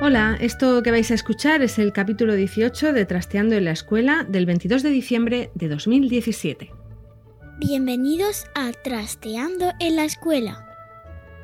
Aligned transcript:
Hola, 0.00 0.38
esto 0.40 0.80
que 0.84 0.92
vais 0.92 1.10
a 1.10 1.14
escuchar 1.14 1.60
es 1.60 1.76
el 1.80 1.92
capítulo 1.92 2.34
18 2.34 2.92
de 2.92 3.04
Trasteando 3.04 3.56
en 3.56 3.64
la 3.64 3.72
Escuela 3.72 4.24
del 4.28 4.46
22 4.46 4.84
de 4.84 4.90
diciembre 4.90 5.50
de 5.54 5.68
2017. 5.68 6.70
Bienvenidos 7.58 8.44
a 8.54 8.70
Trasteando 8.70 9.72
en 9.80 9.96
la 9.96 10.04
Escuela. 10.04 10.67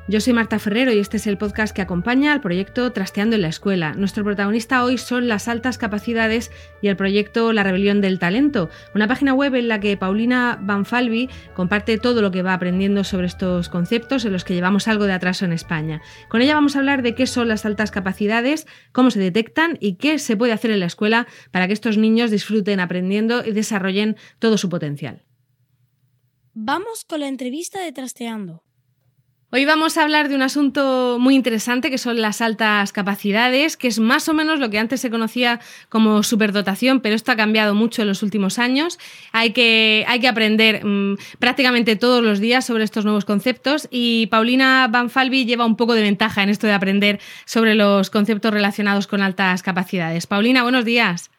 Yo 0.07 0.21
soy 0.21 0.33
Marta 0.33 0.59
Ferrero 0.59 0.93
y 0.93 0.99
este 0.99 1.17
es 1.17 1.25
el 1.25 1.39
podcast 1.39 1.75
que 1.75 1.81
acompaña 1.81 2.31
al 2.31 2.39
proyecto 2.39 2.91
Trasteando 2.91 3.37
en 3.37 3.41
la 3.41 3.47
Escuela. 3.47 3.93
Nuestro 3.93 4.23
protagonista 4.23 4.83
hoy 4.83 4.99
son 4.99 5.27
las 5.27 5.47
altas 5.47 5.79
capacidades 5.79 6.51
y 6.79 6.89
el 6.89 6.95
proyecto 6.95 7.51
La 7.53 7.63
Rebelión 7.63 8.01
del 8.01 8.19
Talento, 8.19 8.69
una 8.93 9.07
página 9.07 9.33
web 9.33 9.55
en 9.55 9.67
la 9.67 9.79
que 9.79 9.97
Paulina 9.97 10.59
Banfalvi 10.61 11.27
comparte 11.55 11.97
todo 11.97 12.21
lo 12.21 12.29
que 12.29 12.43
va 12.43 12.53
aprendiendo 12.53 13.03
sobre 13.03 13.25
estos 13.25 13.67
conceptos 13.67 14.25
en 14.25 14.33
los 14.33 14.43
que 14.43 14.53
llevamos 14.53 14.87
algo 14.87 15.05
de 15.05 15.13
atraso 15.13 15.43
en 15.43 15.53
España. 15.53 16.03
Con 16.29 16.43
ella 16.43 16.53
vamos 16.53 16.75
a 16.75 16.79
hablar 16.79 17.01
de 17.01 17.15
qué 17.15 17.25
son 17.25 17.47
las 17.47 17.65
altas 17.65 17.89
capacidades, 17.89 18.67
cómo 18.91 19.09
se 19.09 19.19
detectan 19.19 19.79
y 19.81 19.95
qué 19.95 20.19
se 20.19 20.37
puede 20.37 20.53
hacer 20.53 20.69
en 20.69 20.81
la 20.81 20.85
escuela 20.85 21.25
para 21.49 21.65
que 21.65 21.73
estos 21.73 21.97
niños 21.97 22.29
disfruten 22.29 22.79
aprendiendo 22.79 23.43
y 23.43 23.53
desarrollen 23.53 24.17
todo 24.37 24.59
su 24.59 24.69
potencial. 24.69 25.23
Vamos 26.53 27.05
con 27.05 27.21
la 27.21 27.27
entrevista 27.27 27.81
de 27.81 27.91
Trasteando. 27.91 28.64
Hoy 29.55 29.63
vamos 29.63 29.97
a 29.97 30.03
hablar 30.03 30.27
de 30.27 30.35
un 30.35 30.41
asunto 30.41 31.15
muy 31.17 31.33
interesante 31.33 31.89
que 31.89 31.97
son 31.97 32.19
las 32.19 32.41
altas 32.41 32.91
capacidades, 32.91 33.77
que 33.77 33.87
es 33.87 34.01
más 34.01 34.27
o 34.27 34.33
menos 34.33 34.59
lo 34.59 34.69
que 34.69 34.79
antes 34.79 34.99
se 34.99 35.09
conocía 35.09 35.61
como 35.87 36.23
superdotación, 36.23 36.99
pero 36.99 37.15
esto 37.15 37.31
ha 37.31 37.37
cambiado 37.37 37.73
mucho 37.73 38.01
en 38.01 38.09
los 38.09 38.21
últimos 38.21 38.59
años. 38.59 38.99
Hay 39.31 39.53
que, 39.53 40.03
hay 40.09 40.19
que 40.19 40.27
aprender 40.27 40.83
mmm, 40.83 41.15
prácticamente 41.39 41.95
todos 41.95 42.21
los 42.21 42.41
días 42.41 42.65
sobre 42.65 42.83
estos 42.83 43.05
nuevos 43.05 43.23
conceptos 43.23 43.87
y 43.91 44.27
Paulina 44.27 44.89
Banfalvi 44.91 45.45
lleva 45.45 45.65
un 45.65 45.77
poco 45.77 45.93
de 45.93 46.01
ventaja 46.01 46.43
en 46.43 46.49
esto 46.49 46.67
de 46.67 46.73
aprender 46.73 47.21
sobre 47.45 47.75
los 47.75 48.09
conceptos 48.09 48.51
relacionados 48.51 49.07
con 49.07 49.21
altas 49.21 49.63
capacidades. 49.63 50.27
Paulina, 50.27 50.63
buenos 50.63 50.83
días. 50.83 51.31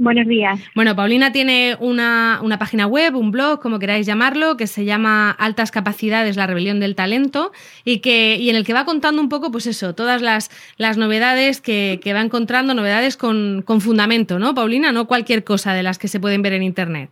Buenos 0.00 0.26
días. 0.26 0.58
Bueno, 0.74 0.96
Paulina 0.96 1.30
tiene 1.30 1.76
una, 1.78 2.40
una, 2.42 2.58
página 2.58 2.86
web, 2.86 3.14
un 3.14 3.30
blog, 3.30 3.60
como 3.60 3.78
queráis 3.78 4.06
llamarlo, 4.06 4.56
que 4.56 4.66
se 4.66 4.86
llama 4.86 5.30
Altas 5.30 5.70
Capacidades, 5.70 6.38
la 6.38 6.46
rebelión 6.46 6.80
del 6.80 6.94
talento, 6.94 7.52
y, 7.84 7.98
que, 7.98 8.36
y 8.36 8.48
en 8.48 8.56
el 8.56 8.64
que 8.64 8.72
va 8.72 8.86
contando 8.86 9.20
un 9.20 9.28
poco, 9.28 9.50
pues 9.50 9.66
eso, 9.66 9.94
todas 9.94 10.22
las, 10.22 10.50
las 10.78 10.96
novedades 10.96 11.60
que, 11.60 12.00
que 12.02 12.14
va 12.14 12.22
encontrando, 12.22 12.72
novedades 12.72 13.18
con, 13.18 13.60
con 13.60 13.82
fundamento, 13.82 14.38
¿no, 14.38 14.54
Paulina? 14.54 14.90
No 14.90 15.06
cualquier 15.06 15.44
cosa 15.44 15.74
de 15.74 15.82
las 15.82 15.98
que 15.98 16.08
se 16.08 16.18
pueden 16.18 16.40
ver 16.40 16.54
en 16.54 16.62
Internet. 16.62 17.10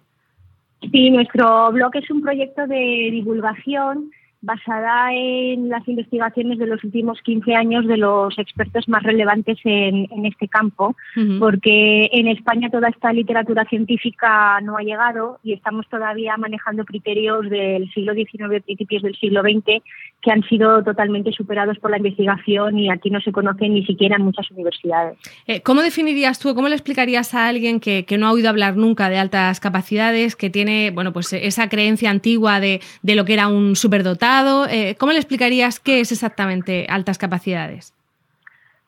Sí, 0.90 1.10
nuestro 1.10 1.70
blog 1.72 1.94
es 1.94 2.10
un 2.10 2.22
proyecto 2.22 2.66
de 2.66 3.10
divulgación 3.10 4.12
basada 4.40 5.12
en 5.12 5.68
las 5.68 5.86
investigaciones 5.88 6.58
de 6.58 6.66
los 6.66 6.82
últimos 6.84 7.20
15 7.22 7.54
años 7.54 7.86
de 7.86 7.96
los 7.96 8.38
expertos 8.38 8.88
más 8.88 9.02
relevantes 9.02 9.58
en, 9.64 10.06
en 10.12 10.26
este 10.26 10.46
campo, 10.46 10.94
uh 11.16 11.20
-huh. 11.20 11.38
porque 11.40 12.08
en 12.12 12.28
España 12.28 12.70
toda 12.70 12.88
esta 12.88 13.12
literatura 13.12 13.64
científica 13.64 14.60
no 14.60 14.76
ha 14.76 14.82
llegado 14.82 15.40
y 15.42 15.54
estamos 15.54 15.88
todavía 15.88 16.36
manejando 16.36 16.84
criterios 16.84 17.50
del 17.50 17.90
siglo 17.92 18.14
XIX, 18.14 18.62
principios 18.64 19.02
del 19.02 19.16
siglo 19.16 19.42
XX, 19.42 19.82
que 20.22 20.30
han 20.30 20.42
sido 20.44 20.84
totalmente 20.84 21.32
superados 21.32 21.78
por 21.78 21.90
la 21.90 21.96
investigación 21.96 22.78
y 22.78 22.90
aquí 22.90 23.10
no 23.10 23.20
se 23.20 23.32
conocen 23.32 23.74
ni 23.74 23.84
siquiera 23.84 24.16
en 24.16 24.22
muchas 24.22 24.48
universidades. 24.52 25.18
Eh, 25.46 25.62
¿Cómo 25.62 25.82
definirías 25.82 26.38
tú, 26.38 26.54
cómo 26.54 26.68
le 26.68 26.76
explicarías 26.76 27.34
a 27.34 27.48
alguien 27.48 27.80
que, 27.80 28.04
que, 28.04 28.18
no 28.18 28.26
ha 28.28 28.32
oído 28.32 28.48
hablar 28.48 28.76
nunca 28.76 29.08
de 29.08 29.18
altas 29.18 29.58
capacidades, 29.58 30.36
que 30.36 30.50
tiene 30.50 30.90
bueno, 30.92 31.12
pues 31.12 31.32
esa 31.32 31.68
creencia 31.68 32.10
antigua 32.10 32.60
de, 32.60 32.80
de 33.02 33.14
lo 33.14 33.24
que 33.24 33.34
era 33.34 33.48
un 33.48 33.74
superdotado? 33.74 34.27
Eh, 34.70 34.94
¿Cómo 34.98 35.12
le 35.12 35.18
explicarías 35.18 35.80
qué 35.80 36.00
es 36.00 36.12
exactamente 36.12 36.86
altas 36.88 37.18
capacidades? 37.18 37.94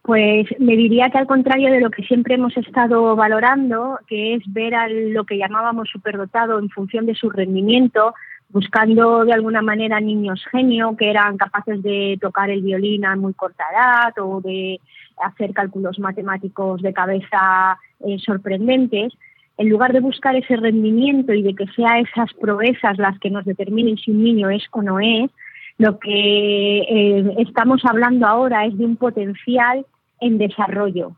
Pues 0.02 0.46
le 0.58 0.76
diría 0.76 1.10
que 1.10 1.18
al 1.18 1.26
contrario 1.26 1.70
de 1.70 1.80
lo 1.80 1.90
que 1.90 2.02
siempre 2.02 2.34
hemos 2.34 2.56
estado 2.56 3.16
valorando, 3.16 3.98
que 4.06 4.34
es 4.34 4.42
ver 4.46 4.74
a 4.74 4.88
lo 4.88 5.24
que 5.24 5.38
llamábamos 5.38 5.88
superdotado 5.90 6.58
en 6.58 6.68
función 6.68 7.06
de 7.06 7.14
su 7.14 7.30
rendimiento, 7.30 8.14
buscando 8.50 9.24
de 9.24 9.32
alguna 9.32 9.62
manera 9.62 10.00
niños 10.00 10.44
genio 10.50 10.96
que 10.96 11.10
eran 11.10 11.36
capaces 11.36 11.82
de 11.82 12.18
tocar 12.20 12.50
el 12.50 12.62
violín 12.62 13.04
a 13.04 13.16
muy 13.16 13.32
corta 13.34 13.64
edad 13.72 14.12
o 14.18 14.40
de 14.40 14.80
hacer 15.22 15.52
cálculos 15.52 15.98
matemáticos 15.98 16.82
de 16.82 16.92
cabeza 16.92 17.78
eh, 18.00 18.18
sorprendentes, 18.18 19.12
en 19.58 19.68
lugar 19.68 19.92
de 19.92 20.00
buscar 20.00 20.36
ese 20.36 20.56
rendimiento 20.56 21.32
y 21.32 21.42
de 21.42 21.54
que 21.54 21.66
sea 21.68 21.98
esas 21.98 22.32
proezas 22.34 22.98
las 22.98 23.18
que 23.18 23.30
nos 23.30 23.44
determinen 23.44 23.96
si 23.98 24.10
un 24.10 24.24
niño 24.24 24.50
es 24.50 24.64
o 24.72 24.82
no 24.82 25.00
es, 25.00 25.30
lo 25.78 25.98
que 25.98 26.80
eh, 26.80 27.34
estamos 27.38 27.82
hablando 27.84 28.26
ahora 28.26 28.66
es 28.66 28.76
de 28.76 28.84
un 28.84 28.96
potencial 28.96 29.86
en 30.20 30.38
desarrollo. 30.38 31.12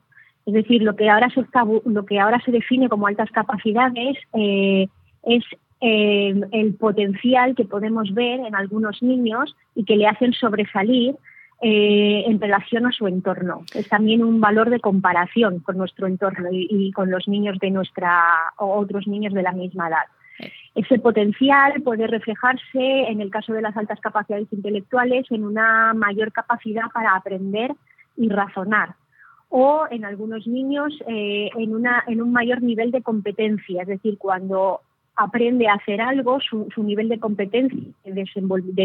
Es 0.46 0.54
decir, 0.54 0.82
lo 0.82 0.96
que 0.96 1.08
ahora 1.08 1.30
se, 1.30 1.40
está, 1.40 1.64
lo 1.84 2.06
que 2.06 2.18
ahora 2.18 2.40
se 2.44 2.52
define 2.52 2.88
como 2.88 3.06
altas 3.06 3.30
capacidades 3.30 4.16
eh, 4.34 4.88
es 5.24 5.44
eh, 5.80 6.40
el 6.52 6.74
potencial 6.74 7.54
que 7.54 7.64
podemos 7.64 8.14
ver 8.14 8.40
en 8.40 8.54
algunos 8.54 9.02
niños 9.02 9.56
y 9.74 9.84
que 9.84 9.96
le 9.96 10.06
hacen 10.06 10.32
sobresalir 10.32 11.16
eh, 11.64 12.24
en 12.26 12.40
relación 12.40 12.86
a 12.86 12.90
su 12.90 13.06
entorno. 13.06 13.62
Es 13.72 13.88
también 13.88 14.24
un 14.24 14.40
valor 14.40 14.68
de 14.68 14.80
comparación 14.80 15.60
con 15.60 15.78
nuestro 15.78 16.08
entorno 16.08 16.48
y, 16.50 16.90
con 16.90 17.08
los 17.08 17.28
niños 17.28 17.56
de 17.60 17.70
nuestra 17.70 18.20
o 18.58 18.74
otros 18.80 19.06
niños 19.06 19.32
de 19.32 19.42
la 19.42 19.52
misma 19.52 19.88
edad. 19.88 20.04
Ese 20.74 20.98
potencial 20.98 21.80
puede 21.82 22.08
reflejarse, 22.08 23.04
en 23.08 23.20
el 23.20 23.30
caso 23.30 23.52
de 23.52 23.62
las 23.62 23.76
altas 23.76 24.00
capacidades 24.00 24.52
intelectuales, 24.52 25.30
en 25.30 25.44
una 25.44 25.94
mayor 25.94 26.32
capacidad 26.32 26.90
para 26.92 27.14
aprender 27.14 27.72
y 28.16 28.28
razonar 28.28 28.96
o 29.48 29.86
en 29.90 30.04
algunos 30.04 30.46
niños 30.48 30.92
eh, 31.06 31.50
en, 31.56 32.22
un 32.22 32.32
mayor 32.32 32.62
nivel 32.62 32.90
de 32.90 33.02
competencia, 33.02 33.82
es 33.82 33.88
decir, 33.88 34.16
cuando 34.18 34.80
aprende 35.14 35.68
a 35.68 35.74
hacer 35.74 36.00
algo, 36.00 36.40
su, 36.40 36.66
nivel 36.82 37.10
de 37.10 37.20
competencia, 37.20 37.78
de 38.02 38.24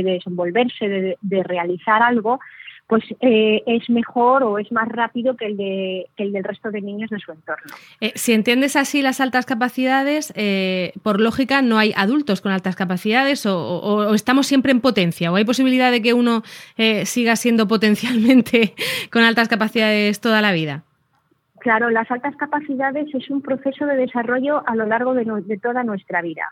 desenvolverse, 0.03 0.89
de, 0.89 1.17
de, 1.21 1.43
realizar 1.43 2.03
algo, 2.03 2.39
pues 2.87 3.03
eh, 3.19 3.63
es 3.67 3.89
mejor 3.89 4.43
o 4.43 4.59
es 4.59 4.71
más 4.71 4.87
rápido 4.87 5.35
que 5.35 5.45
el, 5.45 5.57
de, 5.57 6.07
el 6.15 6.31
del 6.31 6.43
resto 6.43 6.71
de 6.71 6.81
niños 6.81 7.09
de 7.09 7.19
su 7.19 7.31
entorno. 7.31 7.75
Eh, 7.99 8.13
si 8.15 8.31
entiendes 8.31 8.77
así 8.77 9.01
las 9.01 9.19
altas 9.19 9.45
capacidades, 9.45 10.31
eh, 10.35 10.93
por 11.03 11.19
lógica 11.19 11.61
no 11.61 11.77
hay 11.77 11.93
adultos 11.97 12.39
con 12.39 12.53
altas 12.53 12.77
capacidades 12.77 13.45
o, 13.45 13.59
o, 13.59 14.07
o, 14.07 14.13
estamos 14.13 14.47
siempre 14.47 14.71
en 14.71 14.79
potencia 14.79 15.31
o 15.31 15.35
hay 15.35 15.43
posibilidad 15.43 15.91
de 15.91 16.01
que 16.01 16.13
uno 16.13 16.43
eh, 16.77 17.05
siga 17.05 17.35
siendo 17.35 17.67
potencialmente 17.67 18.73
con 19.11 19.23
altas 19.23 19.49
capacidades 19.49 20.21
toda 20.21 20.41
la 20.41 20.53
vida. 20.53 20.83
Claro, 21.59 21.89
las 21.89 22.09
altas 22.11 22.35
capacidades 22.35 23.07
es 23.13 23.29
un 23.29 23.41
proceso 23.41 23.85
de 23.85 23.95
desarrollo 23.95 24.61
a 24.67 24.75
lo 24.75 24.85
largo 24.85 25.13
de, 25.13 25.25
toda 25.57 25.83
nuestra 25.83 26.21
vida. 26.21 26.43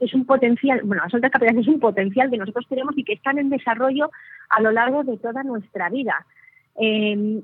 Es 0.00 0.12
un 0.12 0.26
potencial, 0.26 0.82
bueno, 0.84 1.02
las 1.04 1.14
altas 1.14 1.30
capacidades 1.30 1.66
es 1.66 1.74
un 1.74 1.80
potencial 1.80 2.30
que 2.30 2.36
nosotros 2.36 2.66
tenemos 2.68 2.96
y 2.96 3.04
que 3.04 3.14
están 3.14 3.38
en 3.38 3.48
desarrollo 3.48 4.10
a 4.50 4.60
lo 4.60 4.70
largo 4.70 5.02
de 5.04 5.16
toda 5.16 5.42
nuestra 5.44 5.88
vida. 5.88 6.26
Eh, 6.78 7.42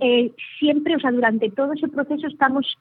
eh, 0.00 0.32
siempre, 0.58 0.96
o 0.96 1.00
sea, 1.00 1.10
durante 1.10 1.50
todo 1.50 1.72
ese 1.74 1.88
proceso 1.88 2.26
estamos, 2.26 2.78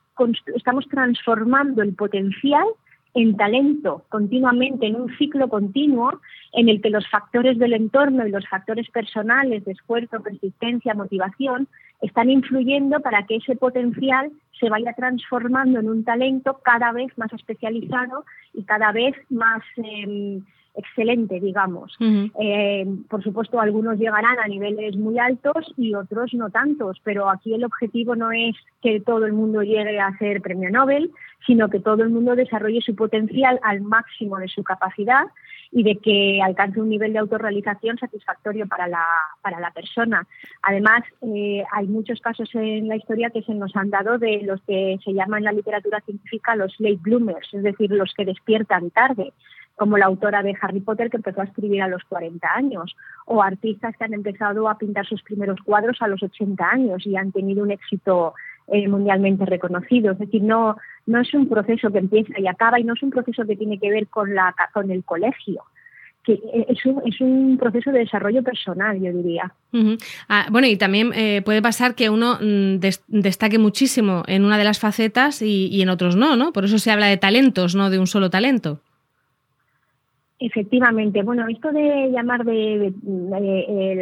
estamos 0.56 0.88
transformando 0.88 1.82
el 1.82 1.94
potencial 1.94 2.66
en 3.14 3.38
talento 3.38 4.04
continuamente, 4.10 4.88
en 4.88 4.96
un 4.96 5.16
ciclo 5.18 5.48
continuo 5.48 6.20
en 6.52 6.70
el 6.70 6.82
que 6.82 6.90
los 6.90 7.08
factores 7.10 7.58
del 7.58 7.74
entorno 7.74 8.26
y 8.26 8.32
los 8.32 8.48
factores 8.48 8.90
personales 8.90 9.66
de 9.66 9.74
esfuerzo, 9.74 10.22
persistencia, 10.22 10.94
motivación 10.94 11.68
están 12.02 12.30
influyendo 12.30 13.00
para 13.00 13.26
que 13.26 13.38
ese 13.38 13.56
potencial 13.56 14.32
se 14.60 14.70
vaya 14.70 14.94
transformando 14.94 15.80
en 15.80 15.90
un 15.90 16.04
talento 16.04 16.60
cada 16.64 16.92
vez 16.92 17.16
más 17.18 17.32
especializado 17.34 18.26
y 18.54 18.64
cada 18.64 18.92
vez 18.92 19.16
más 19.30 19.64
eh, 19.78 20.40
excelente, 20.76 21.40
digamos. 21.40 21.96
Eh, 22.00 22.86
por 23.10 23.24
supuesto, 23.24 23.60
algunos 23.60 23.98
llegarán 24.00 24.40
a 24.40 24.48
niveles 24.48 24.96
muy 24.98 25.20
altos 25.20 25.74
y 25.78 25.94
otros 25.94 26.34
no 26.34 26.50
tantos, 26.50 27.00
pero 27.04 27.30
aquí 27.30 27.54
el 27.54 27.64
objetivo 27.64 28.16
no 28.16 28.32
es 28.32 28.56
que 28.82 29.00
todo 29.00 29.26
el 29.26 29.34
mundo 29.34 29.62
llegue 29.62 30.00
a 30.00 30.18
ser 30.18 30.42
premio 30.42 30.70
Nobel, 30.70 31.12
sino 31.46 31.70
que 31.70 31.80
todo 31.80 32.04
el 32.04 32.10
mundo 32.10 32.36
desarrolle 32.36 32.82
su 32.82 32.96
potencial 32.96 33.60
al 33.64 33.82
máximo 33.82 34.38
de 34.38 34.48
su 34.48 34.64
capacidad 34.64 35.26
y 35.72 35.84
de 35.84 35.98
que 35.98 36.40
alcance 36.42 36.80
un 36.80 36.90
nivel 36.90 37.14
de 37.14 37.20
autorrealización 37.20 37.98
satisfactorio 37.98 38.68
para 38.68 38.88
la, 38.88 39.06
para 39.42 39.60
la 39.60 39.72
persona. 39.72 40.26
Además, 40.62 41.02
eh, 41.22 41.64
hay 41.72 41.88
muchos 41.88 42.22
casos 42.22 42.50
en 42.54 42.88
la 42.88 42.96
historia 42.96 43.32
que 43.32 43.42
se 43.42 43.56
nos 43.56 43.76
han 43.76 43.90
dado 43.90 44.20
de 44.20 44.42
los 44.44 44.62
que 44.62 44.98
se 45.04 45.14
llaman 45.14 45.40
en 45.40 45.46
la 45.46 45.52
literatura 45.52 46.00
científica 46.02 46.56
los 46.56 46.80
late 46.80 47.00
bloomers, 47.02 47.52
es 47.54 47.64
decir, 47.64 47.90
los 47.92 48.14
que 48.14 48.26
despiertan 48.26 48.92
tarde 48.92 49.34
como 49.76 49.98
la 49.98 50.06
autora 50.06 50.44
de 50.44 50.56
Harry 50.62 50.80
Potter 50.80 51.10
que 51.10 51.18
empezó 51.18 51.42
a 51.42 51.46
escribir 51.46 51.82
a 51.82 51.88
los 51.88 52.04
40 52.04 52.48
años, 52.54 52.96
o 53.26 53.42
artistas 53.42 53.96
que 53.98 54.04
han 54.04 54.14
empezado 54.14 54.70
a 54.70 54.78
pintar 54.78 55.06
sus 55.06 55.22
primeros 55.24 55.60
cuadros 55.62 55.98
a 56.02 56.08
los 56.08 56.22
80 56.22 56.64
años 56.68 57.06
y 57.06 57.16
han 57.16 57.32
tenido 57.32 57.64
un 57.64 57.72
éxito 57.72 58.34
eh, 58.68 58.88
mundialmente 58.88 59.46
reconocido. 59.46 60.12
Es 60.12 60.20
decir, 60.20 60.44
no, 60.44 60.78
no 61.06 61.22
es 61.22 61.34
un 61.34 61.50
proceso 61.50 61.92
que 61.92 62.00
empieza 62.00 62.40
y 62.40 62.48
acaba 62.48 62.80
y 62.80 62.84
no 62.84 62.94
es 62.94 63.04
un 63.04 63.10
proceso 63.10 63.46
que 63.46 63.56
tiene 63.56 63.80
que 63.80 63.90
ver 63.90 64.08
con, 64.08 64.36
la, 64.36 64.54
con 64.74 64.92
el 64.92 65.04
colegio 65.04 65.64
que 66.24 66.40
es 66.70 66.86
un, 66.86 67.02
es 67.06 67.20
un 67.20 67.58
proceso 67.60 67.92
de 67.92 68.00
desarrollo 68.00 68.44
personal, 68.44 69.00
yo 69.00 69.12
diría. 69.12 69.54
Ah, 70.30 70.48
bueno, 70.50 70.68
y 70.68 70.78
también 70.78 71.12
eh, 71.14 71.42
puede 71.44 71.62
pasar 71.62 71.96
que 71.96 72.10
uno 72.10 72.38
mm, 72.40 72.78
destaque 73.08 73.60
muchísimo 73.60 74.24
en 74.28 74.46
una 74.46 74.58
de 74.58 74.64
las 74.64 74.80
facetas 74.80 75.42
y, 75.42 75.82
en 75.82 75.90
otros 75.90 76.16
no, 76.16 76.36
¿no? 76.36 76.54
Por 76.54 76.66
eso 76.66 76.80
se 76.80 76.92
habla 76.92 77.08
de 77.08 77.18
talentos, 77.18 77.76
no 77.76 77.90
de 77.90 78.00
un 78.00 78.08
solo 78.08 78.30
talento. 78.30 78.80
Efectivamente, 80.46 81.24
bueno, 81.24 81.48
esto 81.48 81.72
de 81.72 82.12
llamar 82.12 82.44
de, 82.44 82.94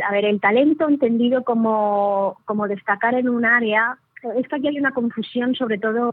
a 0.03 0.11
ver, 0.11 0.25
el 0.25 0.39
talento 0.39 0.89
entendido 0.89 1.43
como, 1.43 2.39
como 2.45 2.67
destacar 2.67 3.13
en 3.13 3.29
un 3.29 3.45
área, 3.45 3.99
es 4.35 4.47
que 4.47 4.55
aquí 4.55 4.67
hay 4.67 4.79
una 4.79 4.91
confusión 4.91 5.53
sobre 5.53 5.77
todo 5.77 6.09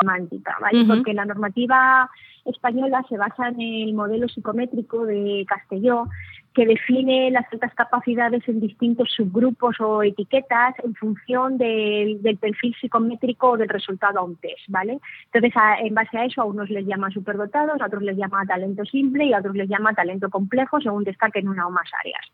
romántica, 0.00 0.56
¿vale? 0.60 0.84
Porque 0.86 1.12
la 1.14 1.24
normativa 1.24 2.08
española 2.44 3.04
se 3.08 3.18
basa 3.18 3.48
en 3.48 3.60
el 3.60 3.94
modelo 3.94 4.28
psicométrico 4.28 5.04
de 5.04 5.44
Castelló, 5.48 6.06
que 6.54 6.66
define 6.66 7.30
las 7.30 7.50
altas 7.52 7.74
capacidades 7.74 8.46
en 8.48 8.60
distintos 8.60 9.10
subgrupos 9.10 9.80
o 9.80 10.02
etiquetas 10.02 10.74
en 10.82 10.94
función 10.94 11.58
del, 11.58 12.20
perfil 12.40 12.74
psicométrico 12.80 13.50
o 13.50 13.56
del 13.56 13.68
resultado 13.68 14.18
a 14.18 14.22
un 14.22 14.36
test, 14.36 14.60
¿vale? 14.68 14.98
Entonces, 15.32 15.52
en 15.80 15.94
base 15.94 16.18
a 16.18 16.24
eso, 16.24 16.42
a 16.42 16.44
unos 16.44 16.70
les 16.70 16.86
llama 16.86 17.10
superdotados, 17.10 17.80
a 17.80 17.86
otros 17.86 18.02
les 18.02 18.16
llama 18.16 18.44
talento 18.46 18.84
simple 18.84 19.24
y 19.26 19.32
a 19.32 19.38
otros 19.38 19.54
les 19.54 19.68
llama 19.68 19.94
talento 19.94 20.28
complejo, 20.30 20.80
según 20.80 21.04
destaquen 21.04 21.48
una 21.48 21.66
o 21.66 21.70
más 21.70 21.90
áreas. 22.00 22.26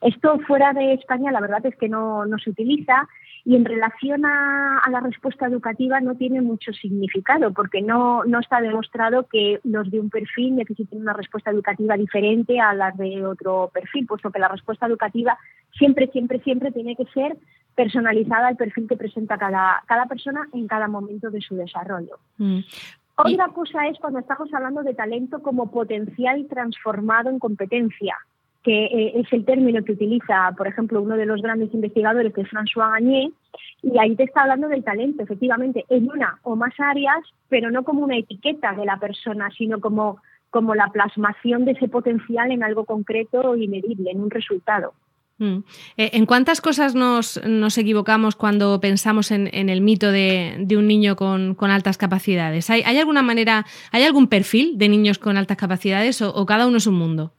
Esto 0.00 0.38
fuera 0.40 0.72
de 0.72 0.94
España, 0.94 1.32
la 1.32 1.40
verdad 1.40 1.64
es 1.66 1.76
que 1.76 1.88
no, 1.88 2.24
no 2.24 2.38
se 2.38 2.50
utiliza 2.50 3.08
y 3.44 3.56
en 3.56 3.64
relación 3.64 4.24
a, 4.26 4.82
la 4.90 5.00
respuesta 5.00 5.46
educativa 5.46 6.00
no 6.00 6.14
tiene 6.16 6.40
mucho 6.40 6.72
significado 6.72 7.52
porque 7.52 7.80
no, 7.82 8.24
no 8.24 8.40
está 8.40 8.60
demostrado 8.60 9.26
que 9.26 9.60
los 9.64 9.90
de 9.90 10.00
un 10.00 10.10
perfil 10.10 10.56
necesiten 10.56 11.00
una 11.00 11.14
respuesta 11.14 11.50
educativa 11.50 11.96
diferente 11.96 12.60
a 12.60 12.74
las 12.74 12.96
de 12.96 13.24
otro 13.24 13.70
perfil, 13.72 14.06
puesto 14.06 14.30
que 14.30 14.38
la 14.38 14.48
respuesta 14.48 14.86
educativa 14.86 15.38
siempre, 15.78 16.08
siempre, 16.08 16.40
siempre 16.40 16.72
tiene 16.72 16.94
que 16.94 17.06
ser 17.06 17.36
personalizada 17.74 18.48
al 18.48 18.56
perfil 18.56 18.88
que 18.88 18.96
presenta 18.96 19.38
cada, 19.38 19.82
cada 19.86 20.06
persona 20.06 20.48
en 20.52 20.66
cada 20.66 20.88
momento 20.88 21.30
de 21.30 21.40
su 21.40 21.56
desarrollo. 21.56 22.18
Mm. 22.36 22.60
Otra 23.16 23.48
cosa 23.48 23.86
es 23.88 23.98
cuando 23.98 24.20
estamos 24.20 24.52
hablando 24.52 24.82
de 24.82 24.94
talento 24.94 25.42
como 25.42 25.70
potencial 25.70 26.46
transformado 26.48 27.30
en 27.30 27.38
competencia 27.38 28.16
que 28.68 28.84
eh, 28.84 29.12
es 29.14 29.32
el 29.32 29.46
término 29.46 29.82
que 29.82 29.92
utiliza, 29.92 30.52
por 30.54 30.66
ejemplo, 30.66 31.00
uno 31.00 31.16
de 31.16 31.24
los 31.24 31.40
grandes 31.40 31.72
investigadores, 31.72 32.34
que 32.34 32.42
es 32.42 32.48
François 32.48 32.92
Gagné, 32.92 33.32
y 33.82 33.98
ahí 33.98 34.14
te 34.14 34.24
está 34.24 34.42
hablando 34.42 34.68
del 34.68 34.84
talento, 34.84 35.22
efectivamente, 35.22 35.86
en 35.88 36.10
una 36.10 36.38
o 36.42 36.54
más 36.54 36.74
áreas, 36.76 37.16
pero 37.48 37.70
no 37.70 37.82
como 37.82 38.04
una 38.04 38.18
etiqueta 38.18 38.74
de 38.74 38.84
la 38.84 38.98
persona, 38.98 39.48
sino 39.56 39.80
como, 39.80 40.20
como 40.50 40.74
la 40.74 40.88
plasmación 40.88 41.64
de 41.64 41.72
ese 41.72 41.88
potencial 41.88 42.50
en 42.50 42.62
algo 42.62 42.84
concreto 42.84 43.56
y 43.56 43.68
medible, 43.68 44.10
en 44.10 44.20
un 44.20 44.30
resultado. 44.30 44.92
Mm. 45.38 45.60
Eh, 45.96 46.10
¿En 46.12 46.26
cuántas 46.26 46.60
cosas 46.60 46.94
nos, 46.94 47.40
nos 47.46 47.78
equivocamos 47.78 48.36
cuando 48.36 48.78
pensamos 48.82 49.30
en, 49.30 49.48
el 49.50 49.80
mito 49.80 50.12
de, 50.12 50.66
un 50.76 50.86
niño 50.86 51.16
con, 51.16 51.56
altas 51.58 51.96
capacidades? 51.96 52.68
¿Hay, 52.68 52.82
¿Hay, 52.82 52.98
alguna 52.98 53.22
manera, 53.22 53.64
hay 53.92 54.02
algún 54.02 54.26
perfil 54.26 54.76
de 54.76 54.90
niños 54.90 55.18
con 55.18 55.38
altas 55.38 55.56
capacidades 55.56 56.20
o 56.20 56.44
cada 56.44 56.66
uno 56.66 56.76
es 56.76 56.86
un 56.86 56.96
mundo? 56.96 57.32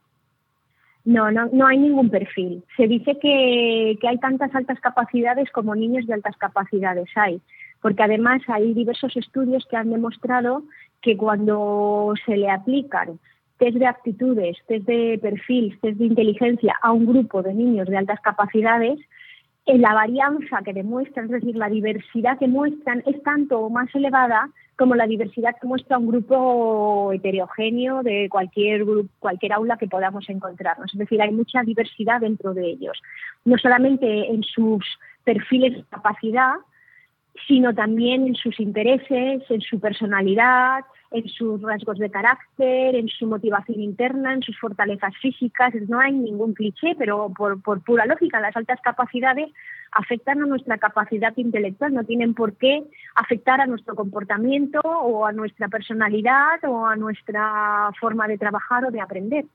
No, 1.04 1.30
no, 1.30 1.48
no 1.52 1.66
hay 1.66 1.78
ningún 1.78 2.10
perfil. 2.10 2.62
Se 2.76 2.86
dice 2.86 3.18
que, 3.20 3.98
hay 4.02 4.18
tantas 4.18 4.54
altas 4.54 4.80
capacidades 4.80 5.50
como 5.50 5.74
niños 5.74 6.06
de 6.06 6.14
altas 6.14 6.36
capacidades 6.36 7.08
hay, 7.14 7.40
porque 7.80 8.02
además 8.02 8.42
hay 8.48 8.74
diversos 8.74 9.16
estudios 9.16 9.66
que 9.66 9.76
han 9.76 9.90
demostrado 9.90 10.64
que 11.00 11.16
cuando 11.16 12.12
se 12.26 12.36
le 12.36 12.50
aplican 12.50 13.18
test 13.58 13.76
de 13.76 13.86
aptitudes, 13.86 14.56
test 14.66 14.86
de 14.86 15.18
perfil, 15.20 15.78
test 15.80 15.98
de 15.98 16.06
inteligencia 16.06 16.74
a 16.82 16.92
un 16.92 17.06
grupo 17.06 17.42
de 17.42 17.54
niños 17.54 17.88
de 17.88 17.96
altas 17.96 18.20
capacidades, 18.20 18.98
la 19.66 19.94
varianza 19.94 20.62
que 20.64 20.72
demuestran, 20.72 21.26
es 21.26 21.30
decir, 21.32 21.56
la 21.56 21.68
diversidad 21.68 22.38
que 22.38 22.48
muestran 22.48 23.02
es 23.06 23.22
tanto 23.22 23.68
más 23.70 23.94
elevada 23.94 24.50
como 24.76 24.94
la 24.94 25.06
diversidad 25.06 25.54
que 25.60 25.66
muestra 25.66 25.98
un 25.98 26.08
grupo 26.08 27.12
heterogéneo 27.12 28.02
de 28.02 28.28
cualquier 28.30 28.84
grupo, 28.84 29.10
cualquier 29.18 29.52
aula 29.52 29.76
que 29.76 29.86
podamos 29.86 30.28
encontrarnos. 30.28 30.92
Es 30.92 30.98
decir, 30.98 31.20
hay 31.20 31.30
mucha 31.32 31.62
diversidad 31.62 32.20
dentro 32.20 32.54
de 32.54 32.66
ellos, 32.66 33.00
no 33.44 33.58
solamente 33.58 34.30
en 34.30 34.42
sus 34.42 34.84
perfiles 35.24 35.76
de 35.76 35.84
capacidad, 35.90 36.54
sino 37.46 37.74
también 37.74 38.26
en 38.26 38.34
sus 38.34 38.58
intereses, 38.58 39.42
en 39.48 39.60
su 39.60 39.78
personalidad, 39.78 40.84
en 41.10 41.28
sus 41.28 41.60
rasgos 41.62 41.98
de 41.98 42.10
carácter, 42.10 42.94
en 42.94 43.08
su 43.08 43.26
motivación 43.26 43.80
interna, 43.80 44.34
en 44.34 44.42
sus 44.42 44.58
fortalezas 44.58 45.16
físicas. 45.20 45.74
No 45.88 46.00
hay 46.00 46.12
ningún 46.12 46.54
cliché, 46.54 46.94
pero 46.96 47.32
por, 47.36 47.60
pura 47.82 48.06
lógica, 48.06 48.40
las 48.40 48.56
altas 48.56 48.80
capacidades 48.80 49.50
afectan 49.92 50.42
a 50.42 50.46
nuestra 50.46 50.78
capacidad 50.78 51.36
intelectual, 51.36 51.92
no 51.92 52.04
tienen 52.04 52.34
por 52.34 52.54
qué 52.54 52.84
afectar 53.16 53.60
a 53.60 53.66
nuestro 53.66 53.96
comportamiento 53.96 54.80
o 54.80 55.26
a 55.26 55.32
nuestra 55.32 55.68
personalidad 55.68 56.62
o 56.64 56.86
a 56.86 56.94
nuestra 56.94 57.90
forma 58.00 58.28
de 58.28 58.38
trabajar 58.38 58.84
o 58.84 58.90
de 58.90 59.00
aprender. 59.00 59.46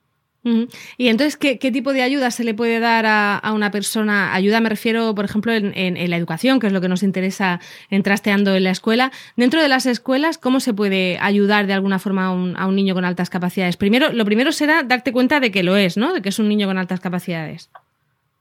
Y 0.45 1.07
entonces, 1.07 1.37
¿qué, 1.37 1.57
tipo 1.57 1.91
de 1.91 2.03
ayuda 2.03 2.29
se 2.29 2.43
le 2.43 2.53
puede 2.53 2.79
dar 2.79 3.05
a, 3.07 3.51
una 3.53 3.71
persona? 3.71 4.33
Ayuda 4.33 4.59
me 4.59 4.69
refiero, 4.69 5.15
por 5.15 5.25
ejemplo, 5.25 5.51
en, 5.51 6.09
la 6.09 6.17
educación, 6.17 6.59
que 6.59 6.67
es 6.67 6.73
lo 6.73 6.81
que 6.81 6.87
nos 6.87 7.01
interesa 7.01 7.59
en 7.89 8.03
trasteando 8.03 8.55
en 8.55 8.63
la 8.63 8.69
escuela. 8.69 9.11
Dentro 9.35 9.59
de 9.61 9.69
las 9.69 9.87
escuelas, 9.87 10.37
¿cómo 10.37 10.59
se 10.59 10.73
puede 10.73 11.17
ayudar 11.19 11.65
de 11.65 11.73
alguna 11.73 11.97
forma 11.97 12.27
a 12.27 12.67
un, 12.67 12.75
niño 12.75 12.93
con 12.93 13.05
altas 13.05 13.31
capacidades? 13.31 13.75
Primero, 13.75 14.11
lo 14.13 14.23
primero 14.23 14.51
será 14.51 14.83
darte 14.83 15.11
cuenta 15.11 15.39
de 15.39 15.49
que 15.49 15.63
lo 15.63 15.77
es, 15.77 15.97
¿no? 15.97 16.13
De 16.13 16.21
que 16.21 16.29
es 16.29 16.37
un 16.37 16.47
niño 16.47 16.67
con 16.67 16.77
altas 16.77 16.99
capacidades. 16.99 17.71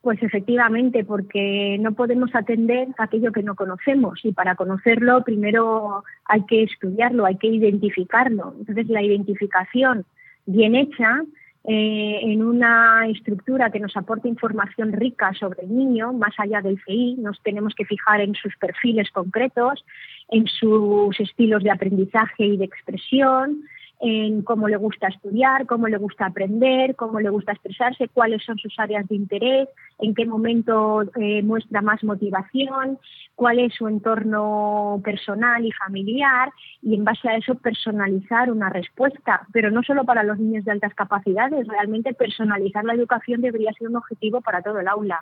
Pues 0.02 0.22
efectivamente, 0.22 1.04
porque 1.04 1.78
no 1.80 1.92
podemos 1.92 2.34
atender 2.34 2.88
aquello 2.98 3.32
que 3.32 3.42
no 3.42 3.54
conocemos 3.54 4.22
y 4.24 4.32
para 4.32 4.56
conocerlo 4.56 5.24
primero 5.24 6.04
hay 6.26 6.44
que 6.44 6.64
estudiarlo, 6.64 7.24
hay 7.24 7.38
que 7.38 7.46
identificarlo. 7.46 8.54
Entonces 8.58 8.88
la 8.90 9.02
identificación 9.02 10.04
bien 10.44 10.74
hecha 10.74 11.22
eh, 11.66 12.20
en 12.22 12.42
una 12.42 13.06
estructura 13.08 13.70
que 13.70 13.80
nos 13.80 13.96
aporte 13.96 14.28
información 14.28 14.92
rica 14.92 15.32
sobre 15.32 15.62
el 15.62 15.74
niño, 15.74 16.12
más 16.12 16.34
allá 16.38 16.60
del 16.60 16.78
CI, 16.84 17.16
nos 17.18 17.40
tenemos 17.42 17.74
que 17.74 17.86
fijar 17.86 18.20
en 18.20 18.34
sus 18.34 18.54
perfiles 18.56 19.10
concretos, 19.10 19.84
en 20.28 20.46
sus 20.46 21.18
estilos 21.18 21.62
de 21.62 21.70
aprendizaje 21.70 22.44
y 22.44 22.56
de 22.58 22.66
expresión, 22.66 23.62
en 24.00 24.42
cómo 24.42 24.68
le 24.68 24.76
gusta 24.76 25.08
estudiar, 25.08 25.66
cómo 25.66 25.88
le 25.88 25.96
gusta 25.96 26.26
aprender, 26.26 26.94
cómo 26.96 27.20
le 27.20 27.30
gusta 27.30 27.52
expresarse, 27.52 28.08
cuáles 28.08 28.44
son 28.44 28.58
sus 28.58 28.74
áreas 28.78 29.06
de 29.08 29.16
interés, 29.16 29.68
en 29.98 30.14
qué 30.14 30.26
momento 30.26 31.02
eh, 31.16 31.42
muestra 31.42 31.80
más 31.80 32.02
motivación, 32.04 32.98
cuál 33.34 33.58
es 33.58 33.74
su 33.74 33.88
entorno 33.88 35.00
personal 35.04 35.64
y 35.64 35.72
familiar 35.72 36.50
y 36.82 36.94
en 36.94 37.04
base 37.04 37.28
a 37.28 37.36
eso 37.36 37.54
personalizar 37.54 38.50
una 38.50 38.70
respuesta, 38.70 39.46
pero 39.52 39.70
no 39.70 39.82
solo 39.82 40.04
para 40.04 40.22
los 40.22 40.38
niños 40.38 40.64
de 40.64 40.72
altas 40.72 40.94
capacidades, 40.94 41.66
realmente 41.66 42.14
personalizar 42.14 42.84
la 42.84 42.94
educación 42.94 43.40
debería 43.40 43.72
ser 43.72 43.88
un 43.88 43.96
objetivo 43.96 44.40
para 44.40 44.62
todo 44.62 44.80
el 44.80 44.88
aula. 44.88 45.20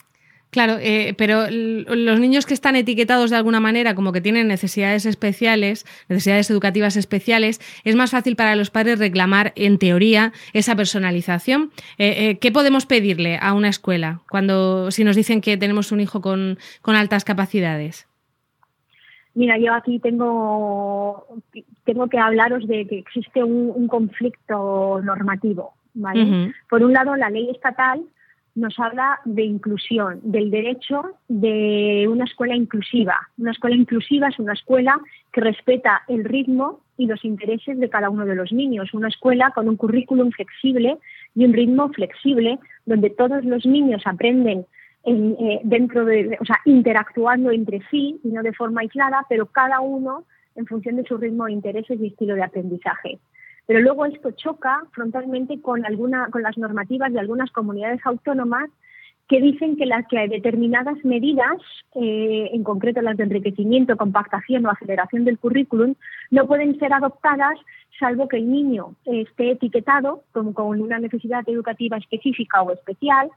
Claro, 0.52 0.74
eh, 0.82 1.14
pero 1.16 1.46
los 1.50 2.20
niños 2.20 2.44
que 2.44 2.52
están 2.52 2.76
etiquetados 2.76 3.30
de 3.30 3.36
alguna 3.36 3.58
manera 3.58 3.94
como 3.94 4.12
que 4.12 4.20
tienen 4.20 4.48
necesidades 4.48 5.06
especiales, 5.06 5.86
necesidades 6.10 6.50
educativas 6.50 6.98
especiales, 6.98 7.58
es 7.84 7.96
más 7.96 8.10
fácil 8.10 8.36
para 8.36 8.54
los 8.54 8.68
padres 8.68 8.98
reclamar, 8.98 9.54
en 9.56 9.78
teoría, 9.78 10.32
esa 10.52 10.76
personalización. 10.76 11.70
Eh, 11.96 12.28
eh, 12.28 12.38
¿Qué 12.38 12.52
podemos 12.52 12.84
pedirle 12.84 13.38
a 13.40 13.54
una 13.54 13.70
escuela 13.70 14.20
cuando 14.28 14.90
si 14.90 15.04
nos 15.04 15.16
dicen 15.16 15.40
que 15.40 15.56
tenemos 15.56 15.90
un 15.90 16.00
hijo 16.00 16.20
con, 16.20 16.58
altas 16.84 17.24
capacidades? 17.24 18.06
Mira, 19.32 19.56
yo 19.56 19.72
aquí 19.72 20.00
tengo, 20.00 21.28
tengo 21.84 22.08
que 22.08 22.18
hablaros 22.18 22.68
de 22.68 22.86
que 22.86 22.98
existe 22.98 23.42
un 23.42 23.88
conflicto 23.88 25.00
normativo 25.02 25.72
Por 26.68 26.82
un 26.82 26.92
lado, 26.92 27.16
la 27.16 27.30
ley 27.30 27.48
estatal 27.48 28.02
nos 28.54 28.78
habla 28.78 29.20
de 29.24 29.44
inclusión, 29.44 30.20
del 30.22 30.50
derecho 30.50 31.02
de 31.28 32.06
una 32.08 32.24
escuela 32.24 32.54
inclusiva. 32.54 33.16
Una 33.38 33.52
escuela 33.52 33.76
inclusiva 33.76 34.28
es 34.28 34.38
una 34.38 34.52
escuela 34.52 35.00
que 35.32 35.40
respeta 35.40 36.02
el 36.08 36.24
ritmo 36.24 36.80
y 36.98 37.06
los 37.06 37.24
intereses 37.24 37.78
de 37.78 37.88
cada 37.88 38.10
uno 38.10 38.26
de 38.26 38.34
los 38.34 38.52
niños. 38.52 38.92
Una 38.92 39.08
escuela 39.08 39.52
con 39.54 39.68
un 39.68 39.76
currículum 39.76 40.30
flexible 40.30 40.98
y 41.34 41.44
un 41.44 41.54
ritmo 41.54 41.88
flexible 41.90 42.58
donde 42.84 43.10
todos 43.10 43.44
los 43.44 43.64
niños 43.64 44.02
aprenden 44.04 44.66
eh, 45.04 45.60
dentro 45.64 46.04
de, 46.04 46.38
o 46.40 46.44
sea, 46.44 46.60
interactuando 46.64 47.50
entre 47.50 47.80
sí 47.90 48.20
y 48.22 48.28
no 48.28 48.42
de 48.42 48.52
forma 48.52 48.82
aislada, 48.82 49.24
pero 49.28 49.46
cada 49.46 49.80
uno 49.80 50.24
en 50.54 50.66
función 50.66 50.96
de 50.96 51.04
su 51.04 51.16
ritmo, 51.16 51.48
intereses 51.48 51.98
y 51.98 52.08
estilo 52.08 52.34
de 52.34 52.42
aprendizaje. 52.42 53.18
Pero 53.72 53.84
luego 53.84 54.04
esto 54.04 54.32
choca 54.32 54.82
frontalmente 54.92 55.58
con, 55.62 55.86
alguna, 55.86 56.28
con 56.30 56.42
las 56.42 56.58
normativas 56.58 57.10
de 57.10 57.20
algunas 57.20 57.50
comunidades 57.52 58.02
autónomas 58.04 58.68
que 59.28 59.40
dicen 59.40 59.78
que, 59.78 59.86
las, 59.86 60.06
que 60.08 60.18
hay 60.18 60.28
determinadas 60.28 61.02
medidas, 61.06 61.56
eh, 61.94 62.50
en 62.52 62.64
concreto 62.64 63.00
las 63.00 63.16
de 63.16 63.22
enriquecimiento, 63.22 63.96
compactación 63.96 64.66
o 64.66 64.70
aceleración 64.70 65.24
del 65.24 65.38
currículum, 65.38 65.94
no 66.30 66.46
pueden 66.46 66.78
ser 66.78 66.92
adoptadas 66.92 67.58
salvo 67.98 68.28
que 68.28 68.36
el 68.36 68.52
niño 68.52 68.94
esté 69.06 69.52
etiquetado 69.52 70.24
como 70.32 70.52
con 70.52 70.78
una 70.78 70.98
necesidad 70.98 71.42
educativa 71.48 71.96
específica 71.96 72.60
o 72.60 72.72
especial 72.72 73.30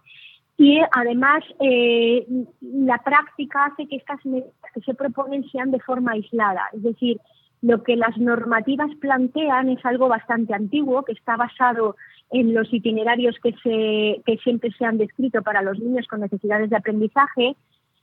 y 0.57 0.81
además 0.91 1.45
eh, 1.61 2.27
la 2.59 2.97
práctica 2.97 3.67
hace 3.67 3.87
que 3.87 3.95
estas 3.95 4.25
medidas 4.25 4.51
que 4.73 4.81
se 4.81 4.95
proponen 4.95 5.49
sean 5.49 5.71
de 5.71 5.79
forma 5.79 6.11
aislada, 6.11 6.63
es 6.73 6.83
decir, 6.83 7.21
lo 7.61 7.83
que 7.83 7.95
las 7.95 8.17
normativas 8.17 8.89
plantean 8.99 9.69
es 9.69 9.83
algo 9.85 10.07
bastante 10.07 10.53
antiguo, 10.53 11.03
que 11.03 11.13
está 11.13 11.35
basado 11.35 11.95
en 12.31 12.53
los 12.53 12.73
itinerarios 12.73 13.35
que, 13.41 13.53
se, 13.63 14.21
que 14.25 14.37
siempre 14.43 14.71
se 14.71 14.85
han 14.85 14.97
descrito 14.97 15.41
para 15.41 15.61
los 15.61 15.79
niños 15.79 16.07
con 16.07 16.21
necesidades 16.21 16.69
de 16.69 16.75
aprendizaje 16.75 17.55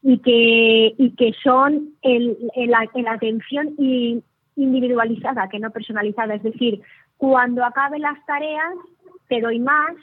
y 0.03 0.19
que, 0.19 0.95
y 0.97 1.11
que 1.17 1.33
son 1.43 1.91
el, 2.03 2.37
la 2.57 3.13
atención 3.13 3.75
individualizada, 4.57 5.49
que 5.49 5.59
no 5.59 5.71
personalizada. 5.71 6.35
Es 6.35 6.43
decir, 6.43 6.83
cuando 7.17 7.65
acabe 7.65 7.99
las 7.99 8.25
tareas, 8.27 8.75
te 9.29 9.41
doy 9.41 9.59
más, 9.61 9.95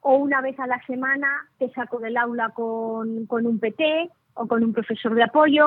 o 0.00 0.16
una 0.16 0.40
vez 0.40 0.58
a 0.60 0.66
la 0.66 0.80
semana 0.86 1.28
te 1.58 1.70
saco 1.70 1.98
del 1.98 2.16
aula 2.16 2.50
con, 2.50 3.26
con 3.26 3.46
un 3.46 3.58
PT 3.58 4.10
o 4.34 4.46
con 4.46 4.62
un 4.62 4.72
profesor 4.72 5.14
de 5.14 5.22
apoyo 5.22 5.66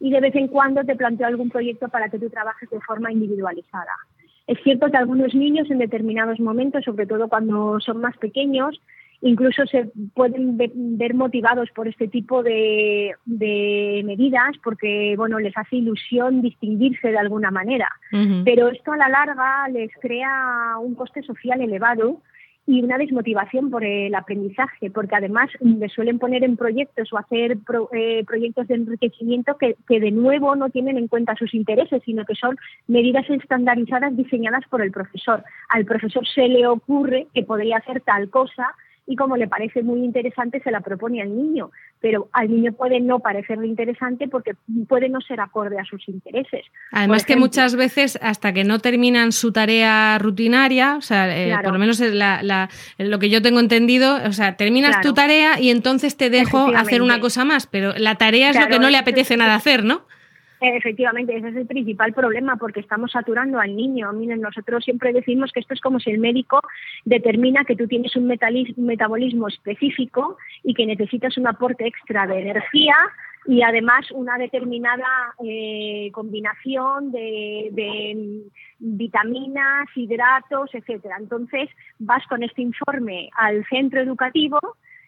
y 0.00 0.10
de 0.10 0.20
vez 0.20 0.34
en 0.34 0.48
cuando 0.48 0.84
te 0.84 0.96
planteo 0.96 1.26
algún 1.26 1.50
proyecto 1.50 1.88
para 1.88 2.08
que 2.08 2.18
tú 2.18 2.28
trabajes 2.30 2.68
de 2.70 2.80
forma 2.80 3.12
individualizada. 3.12 3.92
Es 4.46 4.58
cierto 4.62 4.90
que 4.90 4.96
algunos 4.96 5.34
niños 5.34 5.70
en 5.70 5.78
determinados 5.78 6.38
momentos, 6.38 6.84
sobre 6.84 7.06
todo 7.06 7.28
cuando 7.28 7.80
son 7.80 8.00
más 8.00 8.16
pequeños, 8.18 8.78
incluso 9.24 9.64
se 9.66 9.90
pueden 10.14 10.58
ver 10.58 11.14
motivados 11.14 11.70
por 11.70 11.88
este 11.88 12.08
tipo 12.08 12.42
de, 12.42 13.14
medidas 14.04 14.56
porque 14.62 15.14
bueno 15.16 15.38
les 15.38 15.56
hace 15.56 15.76
ilusión 15.76 16.42
distinguirse 16.42 17.08
de 17.08 17.18
alguna 17.18 17.50
manera 17.50 17.88
pero 18.44 18.68
esto 18.68 18.92
a 18.92 18.96
la 18.96 19.08
larga 19.08 19.68
les 19.68 19.90
crea 20.00 20.76
un 20.80 20.94
coste 20.94 21.22
social 21.22 21.60
elevado 21.62 22.20
y 22.66 22.82
una 22.82 22.98
desmotivación 22.98 23.70
por 23.70 23.84
el 23.84 24.14
aprendizaje, 24.14 24.90
porque 24.90 25.16
además 25.16 25.50
le 25.60 25.88
suelen 25.88 26.18
poner 26.18 26.44
en 26.44 26.56
proyectos 26.56 27.12
o 27.12 27.18
hacer 27.18 27.58
eh, 27.92 28.24
proyectos 28.26 28.68
de 28.68 28.74
enriquecimiento 28.76 29.58
que, 29.58 29.76
que, 29.86 30.00
de 30.00 30.10
nuevo 30.10 30.56
no 30.56 30.70
tienen 30.70 30.96
en 30.96 31.08
cuenta 31.08 31.34
sus 31.36 31.52
intereses, 31.54 32.02
sino 32.04 32.24
que 32.24 32.34
son 32.34 32.56
medidas 32.86 33.28
estandarizadas 33.28 34.16
diseñadas 34.16 34.64
por 34.70 34.80
el 34.80 34.90
profesor. 34.90 35.44
Al 35.68 35.84
profesor 35.84 36.26
se 36.26 36.48
le 36.48 36.66
ocurre 36.66 37.26
que 37.34 37.42
podría 37.42 37.78
hacer 37.78 38.00
tal 38.00 38.30
cosa 38.30 38.74
y 39.06 39.16
como 39.16 39.36
le 39.36 39.48
parece 39.48 39.82
muy 39.82 40.02
interesante 40.02 40.60
se 40.60 40.70
la 40.70 40.80
propone 40.80 41.20
al 41.20 41.36
niño, 41.36 41.70
pero 42.00 42.28
al 42.32 42.50
niño 42.50 42.72
puede 42.72 43.00
no 43.00 43.18
parecerle 43.18 43.66
interesante 43.66 44.28
porque 44.28 44.52
puede 44.88 45.08
no 45.08 45.20
ser 45.20 45.40
acorde 45.40 45.78
a 45.78 45.84
sus 45.84 46.08
intereses. 46.08 46.64
Además 46.90 47.24
que 47.24 47.36
muchas 47.36 47.76
veces 47.76 48.18
hasta 48.22 48.52
que 48.52 48.64
no 48.64 48.78
terminan 48.78 49.32
su 49.32 49.52
tarea 49.52 50.18
rutinaria, 50.18 50.96
o 50.96 51.02
sea, 51.02 51.36
eh, 51.36 51.54
por 51.62 51.72
lo 51.72 51.78
menos 51.78 52.00
lo 52.00 53.18
que 53.18 53.30
yo 53.30 53.42
tengo 53.42 53.60
entendido, 53.60 54.16
o 54.24 54.32
sea, 54.32 54.56
terminas 54.56 55.00
tu 55.00 55.12
tarea 55.12 55.60
y 55.60 55.70
entonces 55.70 56.16
te 56.16 56.30
dejo 56.30 56.68
hacer 56.74 57.02
una 57.02 57.20
cosa 57.20 57.44
más, 57.44 57.66
pero 57.66 57.92
la 57.96 58.16
tarea 58.16 58.50
es 58.50 58.58
lo 58.58 58.68
que 58.68 58.78
no 58.78 58.90
le 58.90 58.98
apetece 58.98 59.36
nada 59.36 59.54
hacer, 59.54 59.84
¿no? 59.84 60.02
Efectivamente, 60.66 61.36
ese 61.36 61.48
es 61.48 61.56
el 61.56 61.66
principal 61.66 62.14
problema 62.14 62.56
porque 62.56 62.80
estamos 62.80 63.12
saturando 63.12 63.60
al 63.60 63.76
niño. 63.76 64.10
Miren, 64.14 64.40
nosotros 64.40 64.82
siempre 64.82 65.12
decimos 65.12 65.52
que 65.52 65.60
esto 65.60 65.74
es 65.74 65.80
como 65.82 66.00
si 66.00 66.10
el 66.10 66.18
médico 66.18 66.58
determina 67.04 67.66
que 67.66 67.76
tú 67.76 67.86
tienes 67.86 68.16
un 68.16 68.26
metabolismo 68.26 69.48
específico 69.48 70.38
y 70.62 70.72
que 70.72 70.86
necesitas 70.86 71.36
un 71.36 71.48
aporte 71.48 71.86
extra 71.86 72.26
de 72.26 72.40
energía 72.40 72.94
y 73.46 73.60
además 73.60 74.10
una 74.12 74.38
determinada 74.38 75.34
eh, 75.44 76.08
combinación 76.12 77.12
de, 77.12 77.68
de, 77.72 78.44
vitaminas, 78.78 79.86
hidratos, 79.94 80.70
etcétera. 80.72 81.16
Entonces 81.20 81.68
vas 81.98 82.26
con 82.26 82.42
este 82.42 82.62
informe 82.62 83.28
al 83.36 83.66
centro 83.66 84.00
educativo 84.00 84.58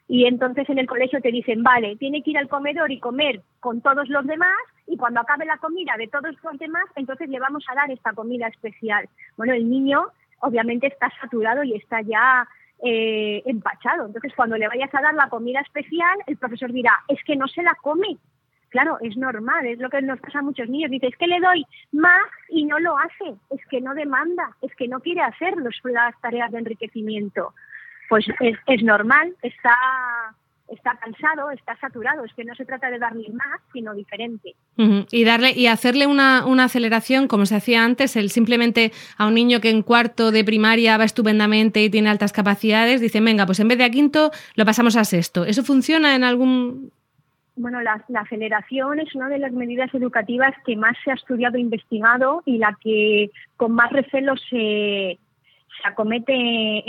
y 0.08 0.26
entonces 0.26 0.68
en 0.68 0.78
el 0.78 0.86
colegio 0.86 1.20
te 1.20 1.32
dicen, 1.32 1.62
vale, 1.62 1.96
tiene 1.96 2.22
que 2.22 2.30
ir 2.30 2.38
al 2.38 2.48
comedor 2.48 2.92
y 2.92 3.00
comer 3.00 3.42
con 3.60 3.80
todos 3.80 4.08
los 4.08 4.24
demás 4.26 4.56
y 4.86 4.96
cuando 4.96 5.20
acabe 5.20 5.44
la 5.44 5.58
comida 5.58 5.94
de 5.98 6.06
todos 6.06 6.36
los 6.42 6.58
demás, 6.58 6.84
entonces 6.94 7.28
le 7.28 7.40
vamos 7.40 7.64
a 7.68 7.74
dar 7.74 7.90
esta 7.90 8.12
comida 8.12 8.46
especial. 8.46 9.08
Bueno, 9.36 9.52
el 9.54 9.68
niño 9.68 10.06
obviamente 10.40 10.86
está 10.86 11.10
saturado 11.20 11.64
y 11.64 11.74
está 11.74 12.02
ya 12.02 12.46
eh, 12.84 13.42
empachado. 13.46 14.06
Entonces 14.06 14.32
cuando 14.36 14.56
le 14.56 14.68
vayas 14.68 14.94
a 14.94 15.02
dar 15.02 15.14
la 15.14 15.28
comida 15.28 15.60
especial, 15.60 16.18
el 16.26 16.36
profesor 16.36 16.72
dirá, 16.72 16.92
es 17.08 17.22
que 17.24 17.34
no 17.34 17.48
se 17.48 17.62
la 17.62 17.74
come. 17.82 18.16
Claro, 18.68 18.98
es 19.00 19.16
normal, 19.16 19.66
es 19.66 19.78
lo 19.78 19.88
que 19.88 20.02
nos 20.02 20.20
pasa 20.20 20.38
a 20.38 20.42
muchos 20.42 20.68
niños. 20.68 20.90
Dice, 20.90 21.08
es 21.08 21.16
que 21.16 21.26
le 21.26 21.40
doy 21.40 21.64
más 21.92 22.26
y 22.48 22.64
no 22.64 22.78
lo 22.78 22.96
hace, 22.96 23.34
es 23.50 23.64
que 23.70 23.80
no 23.80 23.94
demanda, 23.94 24.50
es 24.60 24.74
que 24.76 24.86
no 24.86 25.00
quiere 25.00 25.22
hacer 25.22 25.54
las 25.56 26.20
tareas 26.20 26.52
de 26.52 26.58
enriquecimiento 26.58 27.54
pues 28.08 28.26
es, 28.40 28.82
normal, 28.82 29.34
está, 29.42 29.74
está 30.68 30.96
cansado, 30.96 31.50
está 31.50 31.76
saturado. 31.76 32.24
Es 32.24 32.32
que 32.34 32.44
no 32.44 32.54
se 32.54 32.64
trata 32.64 32.90
de 32.90 32.98
darle 32.98 33.28
más, 33.30 33.60
sino 33.72 33.94
diferente. 33.94 34.54
Y 34.76 35.24
darle 35.24 35.52
y 35.52 35.66
hacerle 35.66 36.06
una, 36.06 36.44
aceleración, 36.64 37.28
como 37.28 37.46
se 37.46 37.56
hacía 37.56 37.84
antes, 37.84 38.16
el 38.16 38.30
simplemente 38.30 38.92
a 39.16 39.26
un 39.26 39.34
niño 39.34 39.60
que 39.60 39.70
en 39.70 39.82
cuarto 39.82 40.30
de 40.30 40.44
primaria 40.44 40.98
va 40.98 41.04
estupendamente 41.04 41.82
y 41.82 41.90
tiene 41.90 42.10
altas 42.10 42.32
capacidades, 42.32 43.00
dice, 43.00 43.20
venga, 43.20 43.46
pues 43.46 43.60
en 43.60 43.68
vez 43.68 43.78
de 43.78 43.84
a 43.84 43.90
quinto 43.90 44.30
lo 44.54 44.64
pasamos 44.64 44.96
a 44.96 45.04
sexto. 45.04 45.44
¿Eso 45.44 45.62
funciona 45.62 46.14
en 46.14 46.24
algún 46.24 46.92
bueno, 47.58 47.80
la, 47.80 48.04
la, 48.08 48.20
aceleración 48.20 49.00
es 49.00 49.14
una 49.14 49.30
de 49.30 49.38
las 49.38 49.50
medidas 49.50 49.92
educativas 49.94 50.54
que 50.66 50.76
más 50.76 50.94
se 51.02 51.10
ha 51.10 51.14
estudiado 51.14 51.56
e 51.56 51.60
investigado 51.60 52.42
y 52.44 52.58
la 52.58 52.76
que 52.82 53.30
con 53.56 53.72
más 53.72 53.90
recelo 53.90 54.36
se, 54.36 55.18
se 55.80 55.88
acomete 55.88 56.32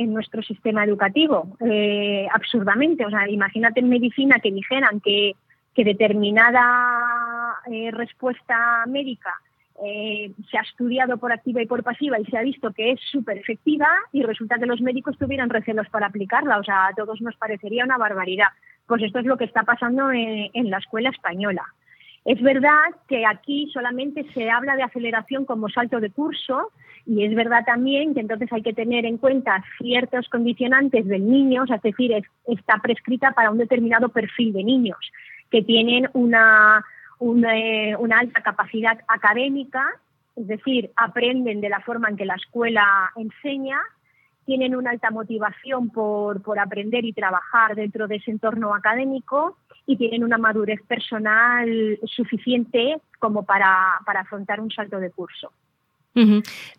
en 0.01 0.13
nuestro 0.13 0.41
sistema 0.41 0.83
educativo 0.83 1.57
eh, 1.59 2.27
absurdamente. 2.33 3.05
O 3.05 3.09
sea, 3.09 3.29
imagínate 3.29 3.79
en 3.79 3.89
medicina 3.89 4.39
que 4.39 4.51
dijeran 4.51 4.99
que, 4.99 5.35
que 5.73 5.83
determinada 5.83 7.55
eh, 7.71 7.91
respuesta 7.91 8.85
médica 8.87 9.33
eh, 9.83 10.31
se 10.49 10.57
ha 10.57 10.61
estudiado 10.61 11.17
por 11.17 11.31
activa 11.31 11.61
y 11.61 11.67
por 11.67 11.83
pasiva 11.83 12.19
y 12.19 12.25
se 12.25 12.37
ha 12.37 12.41
visto 12.41 12.71
que 12.73 12.91
es 12.91 12.99
súper 13.11 13.37
efectiva 13.37 13.87
y 14.11 14.23
resulta 14.23 14.57
que 14.57 14.65
los 14.65 14.81
médicos 14.81 15.17
tuvieran 15.17 15.49
recelos 15.49 15.87
para 15.89 16.07
aplicarla. 16.07 16.57
O 16.57 16.63
sea, 16.63 16.87
a 16.87 16.93
todos 16.93 17.21
nos 17.21 17.35
parecería 17.35 17.83
una 17.83 17.97
barbaridad. 17.97 18.47
Pues 18.87 19.03
esto 19.03 19.19
es 19.19 19.25
lo 19.25 19.37
que 19.37 19.45
está 19.45 19.63
pasando 19.63 20.11
en 20.11 20.69
la 20.69 20.77
escuela 20.77 21.09
española. 21.09 21.63
Es 22.27 22.41
verdad 22.41 22.89
que 23.07 23.25
aquí 23.25 23.69
solamente 23.71 24.25
se 24.33 24.49
habla 24.49 24.75
de 24.75 24.83
aceleración 24.83 25.45
como 25.45 25.69
salto 25.69 26.01
de 26.01 26.11
curso 26.11 26.73
y 27.05 27.23
es 27.23 27.33
verdad 27.33 27.63
también 27.65 28.13
que 28.13 28.19
entonces 28.19 28.51
hay 28.51 28.61
que 28.61 28.73
tener 28.73 29.05
en 29.05 29.17
cuenta 29.17 29.63
ciertos 29.77 30.27
condicionantes 30.27 31.07
del 31.07 31.25
niño, 31.25 31.63
es 31.63 31.81
decir, 31.81 32.11
está 32.45 32.79
prescrita 32.79 33.31
para 33.31 33.49
un 33.49 33.57
determinado 33.57 34.09
perfil 34.09 34.51
de 34.51 34.65
niños 34.65 34.97
que 35.49 35.61
tienen 35.61 36.09
una, 36.11 36.83
eh, 37.53 37.95
una, 37.97 38.19
alta 38.19 38.41
capacidad 38.41 38.99
académica, 39.07 39.85
es 40.35 40.47
decir, 40.47 40.91
aprenden 40.97 41.61
de 41.61 41.69
la 41.69 41.79
forma 41.79 42.09
en 42.09 42.17
que 42.17 42.25
la 42.25 42.35
escuela 42.35 43.09
enseña, 43.15 43.79
tienen 44.43 44.75
una 44.75 44.91
alta 44.91 45.11
motivación 45.11 45.91
por, 45.91 46.41
por 46.41 46.59
aprender 46.59 47.05
y 47.05 47.13
trabajar 47.13 47.75
dentro 47.75 48.09
de 48.09 48.17
ese 48.17 48.31
entorno 48.31 48.75
académico 48.75 49.55
y 49.87 49.95
tienen 49.95 50.23
una 50.23 50.37
madurez 50.37 50.81
personal 50.85 51.97
suficiente 52.03 52.97
como 53.19 53.43
para, 53.43 53.99
para 54.05 54.19
afrontar 54.19 54.59
un 54.59 54.69
salto 54.69 54.99
de 54.99 55.09
curso. 55.09 55.51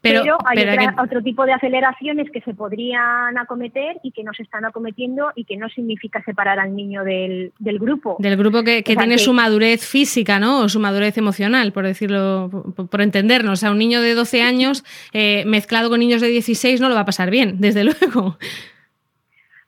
pero, 0.02 0.36
hay 0.44 0.88
otro 1.02 1.22
tipo 1.22 1.46
de 1.46 1.52
aceleraciones 1.52 2.28
que 2.30 2.42
se 2.42 2.54
podrían 2.54 3.38
acometer 3.38 3.96
y 4.02 4.10
que 4.10 4.24
no 4.24 4.34
se 4.34 4.42
están 4.42 4.66
acometiendo 4.66 5.32
y 5.36 5.44
que 5.44 5.56
no 5.56 5.68
significa 5.70 6.22
separar 6.24 6.58
al 6.58 6.76
niño 6.76 7.02
del, 7.02 7.52
del 7.58 7.78
grupo. 7.78 8.16
Del 8.18 8.36
grupo 8.36 8.62
que, 8.62 8.82
que 8.82 8.94
tiene 8.94 9.16
su 9.16 9.32
madurez 9.32 9.86
física, 9.86 10.38
¿no? 10.38 10.60
O 10.60 10.68
su 10.68 10.78
madurez 10.78 11.16
emocional, 11.16 11.72
por 11.72 11.86
decirlo, 11.86 12.50
por, 12.90 13.00
entendernos. 13.00 13.52
O 13.52 13.56
sea, 13.56 13.70
un 13.70 13.78
niño 13.78 14.02
de 14.02 14.14
12 14.14 14.42
años 14.42 14.84
eh, 15.14 15.44
mezclado 15.46 15.88
con 15.88 16.00
niños 16.00 16.20
de 16.20 16.28
16 16.28 16.80
no 16.80 16.90
lo 16.90 16.94
va 16.94 17.02
a 17.02 17.06
pasar 17.06 17.30
bien, 17.30 17.58
desde 17.58 17.84
luego. 17.84 18.36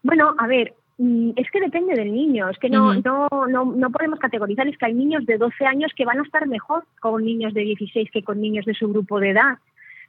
Bueno, 0.03 0.35
a 0.39 0.47
ver, 0.47 0.75
es 1.37 1.51
que 1.51 1.61
depende 1.61 1.95
del 1.95 2.13
niño, 2.13 2.51
es 2.51 2.59
que 2.59 2.69
no, 2.69 2.93
no, 2.95 3.29
no, 3.49 3.65
no 3.65 3.91
podemos 3.91 4.19
categorizar, 4.19 4.69
es 4.69 4.77
que 4.77 4.87
hay 4.87 4.95
niños 4.95 5.25
de 5.25 5.39
12 5.39 5.65
años 5.65 5.93
que 5.97 6.05
van 6.05 6.19
a 6.19 6.23
estar 6.23 6.47
mejor 6.47 6.85
con 7.01 7.25
niños 7.25 7.55
de 7.55 7.63
16 7.63 8.11
que 8.11 8.23
con 8.23 8.41
niños 8.41 8.67
de 8.67 8.75
su 8.75 8.89
grupo 8.89 9.19
de 9.19 9.31
edad. 9.31 9.59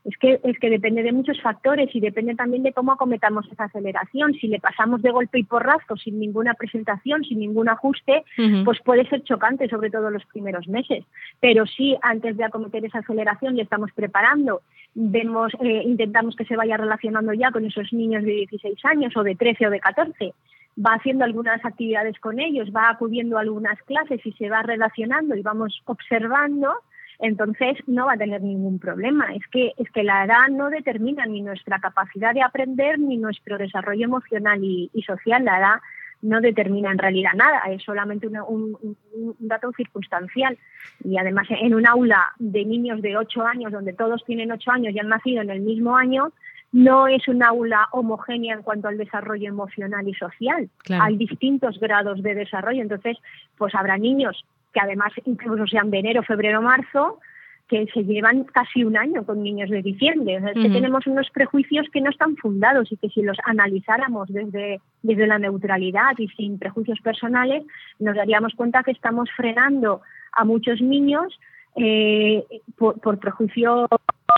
Es 0.03 0.17
que, 0.17 0.39
es 0.43 0.57
que 0.57 0.71
depende 0.71 1.03
de 1.03 1.11
muchos 1.11 1.39
factores 1.41 1.93
y 1.93 1.99
depende 1.99 2.33
también 2.33 2.63
de 2.63 2.73
cómo 2.73 2.91
acometamos 2.91 3.45
esa 3.51 3.65
aceleración. 3.65 4.33
Si 4.33 4.47
le 4.47 4.59
pasamos 4.59 5.03
de 5.03 5.11
golpe 5.11 5.37
y 5.37 5.43
porrazo, 5.43 5.95
sin 5.95 6.19
ninguna 6.19 6.55
presentación, 6.55 7.23
sin 7.23 7.39
ningún 7.39 7.69
ajuste, 7.69 8.23
pues 8.65 8.79
puede 8.83 9.07
ser 9.07 9.23
chocante, 9.23 9.69
sobre 9.69 9.91
todo 9.91 10.09
los 10.09 10.25
primeros 10.25 10.67
meses. 10.67 11.05
Pero 11.39 11.67
si 11.67 11.95
antes 12.01 12.35
de 12.35 12.43
acometer 12.43 12.83
esa 12.83 12.99
aceleración 12.99 13.55
le 13.55 13.61
estamos 13.61 13.91
preparando, 13.93 14.61
vemos, 14.95 15.53
eh, 15.61 15.83
intentamos 15.85 16.35
que 16.35 16.45
se 16.45 16.55
vaya 16.55 16.77
relacionando 16.77 17.31
ya 17.33 17.51
con 17.51 17.63
esos 17.63 17.93
niños 17.93 18.23
de 18.23 18.31
16 18.31 18.83
años 18.85 19.15
o 19.15 19.23
de 19.23 19.35
13 19.35 19.67
o 19.67 19.69
de 19.69 19.79
14, 19.79 20.33
va 20.77 20.93
haciendo 20.93 21.25
algunas 21.25 21.63
actividades 21.65 22.19
con 22.19 22.39
ellos, 22.39 22.69
va 22.75 22.89
acudiendo 22.89 23.37
a 23.37 23.41
algunas 23.41 23.81
clases 23.83 24.25
y 24.25 24.31
se 24.33 24.49
va 24.49 24.63
relacionando 24.63 25.35
y 25.35 25.41
vamos 25.41 25.81
observando, 25.85 26.73
entonces 27.19 27.77
no 27.87 28.07
va 28.07 28.13
a 28.13 28.17
tener 28.17 28.41
ningún 28.41 28.79
problema. 28.79 29.33
Es 29.35 29.45
que, 29.51 29.73
es 29.77 29.89
que 29.91 30.03
la 30.03 30.25
edad 30.25 30.47
no 30.49 30.69
determina 30.69 31.25
ni 31.25 31.41
nuestra 31.41 31.79
capacidad 31.79 32.33
de 32.33 32.41
aprender 32.41 32.99
ni 32.99 33.17
nuestro 33.17 33.57
desarrollo 33.57 34.05
emocional 34.05 34.59
y, 34.63 34.89
social. 35.05 35.45
La 35.45 35.59
edad 35.59 35.75
no 36.23 36.41
determina 36.41 36.91
en 36.91 36.97
realidad 36.97 37.31
nada, 37.35 37.59
es 37.69 37.83
solamente 37.83 38.27
un, 38.27 38.97
dato 39.39 39.71
circunstancial. 39.73 40.57
Y 41.03 41.17
además 41.17 41.47
en 41.49 41.75
un 41.75 41.85
aula 41.85 42.27
de 42.39 42.65
niños 42.65 43.01
de 43.01 43.17
8 43.17 43.45
años, 43.45 43.71
donde 43.71 43.93
todos 43.93 44.23
tienen 44.25 44.51
8 44.51 44.71
años 44.71 44.93
y 44.95 44.99
han 44.99 45.09
nacido 45.09 45.41
en 45.41 45.51
el 45.51 45.61
mismo 45.61 45.95
año, 45.95 46.31
no 46.71 47.07
es 47.07 47.27
un 47.27 47.43
aula 47.43 47.87
homogénea 47.91 48.55
en 48.55 48.61
cuanto 48.61 48.87
al 48.87 48.97
desarrollo 48.97 49.49
emocional 49.49 50.07
y 50.07 50.13
social. 50.13 50.69
Hay 50.89 51.17
distintos 51.17 51.79
grados 51.79 52.21
de 52.23 52.35
desarrollo, 52.35 52.81
entonces 52.81 53.17
pues 53.57 53.75
habrá 53.75 53.97
niños 53.97 54.45
que 54.73 54.79
además 54.79 55.11
incluso 55.25 55.67
sean 55.67 55.91
de 55.91 55.99
enero, 55.99 56.23
febrero, 56.23 56.61
marzo, 56.61 57.19
que 57.67 57.87
se 57.93 58.03
llevan 58.03 58.43
casi 58.43 58.83
un 58.83 58.97
año 58.97 59.25
con 59.25 59.43
niños 59.43 59.69
de 59.69 59.81
diciembre. 59.81 60.37
O 60.37 60.39
sea, 60.41 60.49
es 60.49 60.61
que 60.61 60.69
tenemos 60.69 61.07
unos 61.07 61.29
prejuicios 61.29 61.87
que 61.91 62.01
no 62.01 62.09
están 62.09 62.35
fundados 62.35 62.91
y 62.91 62.97
que 62.97 63.07
si 63.09 63.21
los 63.21 63.37
analizáramos 63.45 64.27
desde, 64.27 64.81
desde 65.01 65.27
la 65.27 65.39
neutralidad 65.39 66.11
y 66.17 66.27
sin 66.29 66.59
prejuicios 66.59 66.99
personales, 66.99 67.63
nos 67.99 68.15
daríamos 68.15 68.53
cuenta 68.55 68.83
que 68.83 68.91
estamos 68.91 69.29
frenando 69.35 70.01
a 70.33 70.43
muchos 70.43 70.81
niños 70.81 71.39
eh, 71.77 72.43
por, 72.77 73.19
prejuicios 73.19 73.87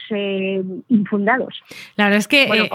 eh, 0.09 0.61
infundados. 0.89 1.61
La 1.95 2.05
verdad 2.05 2.19
es 2.19 2.27
que... 2.27 2.43
Eh, 2.43 2.69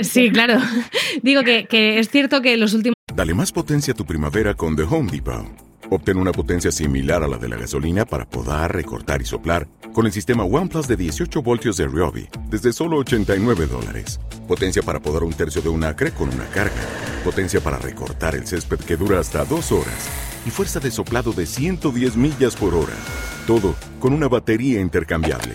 sí, 0.00 0.30
claro. 0.30 0.58
Digo 1.22 1.42
que, 1.42 1.66
que 1.66 1.98
es 1.98 2.08
cierto 2.10 2.42
que 2.42 2.56
los 2.56 2.74
últimos... 2.74 2.94
Dale 3.14 3.34
más 3.34 3.52
potencia 3.52 3.92
a 3.92 3.96
tu 3.96 4.04
primavera 4.04 4.54
con 4.54 4.76
The 4.76 4.82
Home 4.82 5.10
Depot. 5.10 5.64
Obtén 5.90 6.16
una 6.16 6.32
potencia 6.32 6.72
similar 6.72 7.22
a 7.22 7.28
la 7.28 7.36
de 7.36 7.48
la 7.48 7.56
gasolina 7.56 8.04
para 8.04 8.24
poder 8.24 8.72
recortar 8.72 9.20
y 9.20 9.24
soplar 9.24 9.68
con 9.92 10.06
el 10.06 10.12
sistema 10.12 10.44
OnePlus 10.44 10.88
de 10.88 10.96
18 10.96 11.42
voltios 11.42 11.76
de 11.76 11.86
Ryobi 11.86 12.28
desde 12.48 12.72
solo 12.72 12.98
89 12.98 13.66
dólares. 13.66 14.18
Potencia 14.48 14.82
para 14.82 15.00
podar 15.00 15.22
un 15.22 15.32
tercio 15.32 15.62
de 15.62 15.68
un 15.68 15.84
acre 15.84 16.10
con 16.10 16.28
una 16.28 16.46
carga. 16.46 16.74
Potencia 17.22 17.60
para 17.60 17.78
recortar 17.78 18.34
el 18.34 18.46
césped 18.46 18.78
que 18.78 18.96
dura 18.96 19.20
hasta 19.20 19.44
dos 19.44 19.72
horas. 19.72 20.10
Y 20.46 20.50
fuerza 20.50 20.80
de 20.80 20.90
soplado 20.90 21.32
de 21.32 21.46
110 21.46 22.16
millas 22.16 22.56
por 22.56 22.74
hora. 22.74 22.96
Todo 23.46 23.74
con 24.00 24.12
una 24.12 24.28
batería 24.28 24.80
intercambiable. 24.80 25.54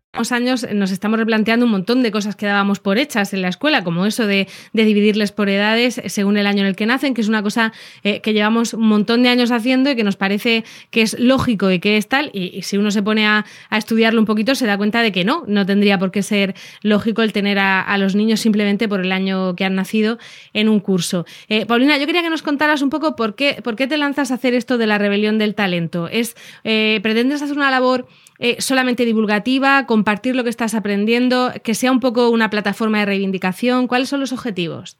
años 0.31 0.67
nos 0.73 0.91
estamos 0.91 1.17
replanteando 1.17 1.65
un 1.65 1.71
montón 1.71 2.03
de 2.03 2.11
cosas 2.11 2.35
que 2.35 2.45
dábamos 2.45 2.79
por 2.79 2.97
hechas 2.97 3.33
en 3.33 3.41
la 3.41 3.47
escuela, 3.47 3.83
como 3.83 4.05
eso 4.05 4.27
de, 4.27 4.47
dividirles 4.73 5.31
por 5.31 5.47
edades 5.49 6.01
según 6.05 6.37
el 6.37 6.47
año 6.47 6.61
en 6.61 6.67
el 6.67 6.75
que 6.75 6.85
nacen, 6.85 7.13
que 7.13 7.21
es 7.21 7.29
una 7.29 7.41
cosa 7.41 7.71
eh, 8.03 8.19
que 8.19 8.33
llevamos 8.33 8.73
un 8.73 8.87
montón 8.87 9.23
de 9.23 9.29
años 9.29 9.51
haciendo 9.51 9.89
y 9.89 9.95
que 9.95 10.03
nos 10.03 10.17
parece 10.17 10.65
que 10.89 11.01
es 11.01 11.17
lógico 11.17 11.71
y 11.71 11.79
que 11.79 11.95
es 11.95 12.09
tal, 12.09 12.29
y, 12.33 12.61
si 12.61 12.77
uno 12.77 12.91
se 12.91 13.01
pone 13.01 13.25
a, 13.25 13.45
estudiarlo 13.71 14.19
un 14.19 14.25
poquito 14.25 14.53
se 14.53 14.67
da 14.67 14.77
cuenta 14.77 15.01
de 15.01 15.13
que 15.13 15.23
no, 15.23 15.45
no 15.47 15.65
tendría 15.65 15.97
por 15.97 16.11
qué 16.11 16.23
ser 16.23 16.55
lógico 16.81 17.21
el 17.21 17.31
tener 17.31 17.57
a, 17.57 17.97
los 17.97 18.15
niños 18.15 18.41
simplemente 18.41 18.89
por 18.89 18.99
el 18.99 19.11
año 19.11 19.55
que 19.55 19.63
han 19.63 19.75
nacido 19.75 20.17
en 20.53 20.67
un 20.67 20.81
curso. 20.81 21.25
Eh, 21.47 21.65
Paulina, 21.65 21.97
yo 21.97 22.05
quería 22.05 22.21
que 22.21 22.29
nos 22.29 22.41
contaras 22.41 22.81
un 22.81 22.89
poco 22.89 23.15
por 23.15 23.35
qué, 23.35 23.61
por 23.63 23.75
qué 23.75 23.87
te 23.87 23.97
lanzas 23.97 24.31
a 24.31 24.35
hacer 24.35 24.53
esto 24.53 24.77
de 24.77 24.87
la 24.87 24.97
rebelión 24.97 25.37
del 25.37 25.55
talento. 25.55 26.09
¿Es, 26.09 26.35
eh, 26.63 26.99
¿Pretendes 27.01 27.41
hacer 27.41 27.55
una 27.55 27.71
labor 27.71 28.07
eh, 28.43 28.59
solamente 28.59 29.05
divulgativa, 29.05 29.85
compartir 29.85 30.35
lo 30.35 30.43
que 30.43 30.49
estás 30.49 30.73
aprendiendo, 30.73 31.51
que 31.63 31.75
sea 31.75 31.91
un 31.91 31.99
poco 31.99 32.31
una 32.31 32.49
plataforma 32.49 32.97
de 32.97 33.05
reivindicación? 33.05 33.85
¿Cuáles 33.85 34.09
son 34.09 34.19
los 34.19 34.33
objetivos? 34.33 34.97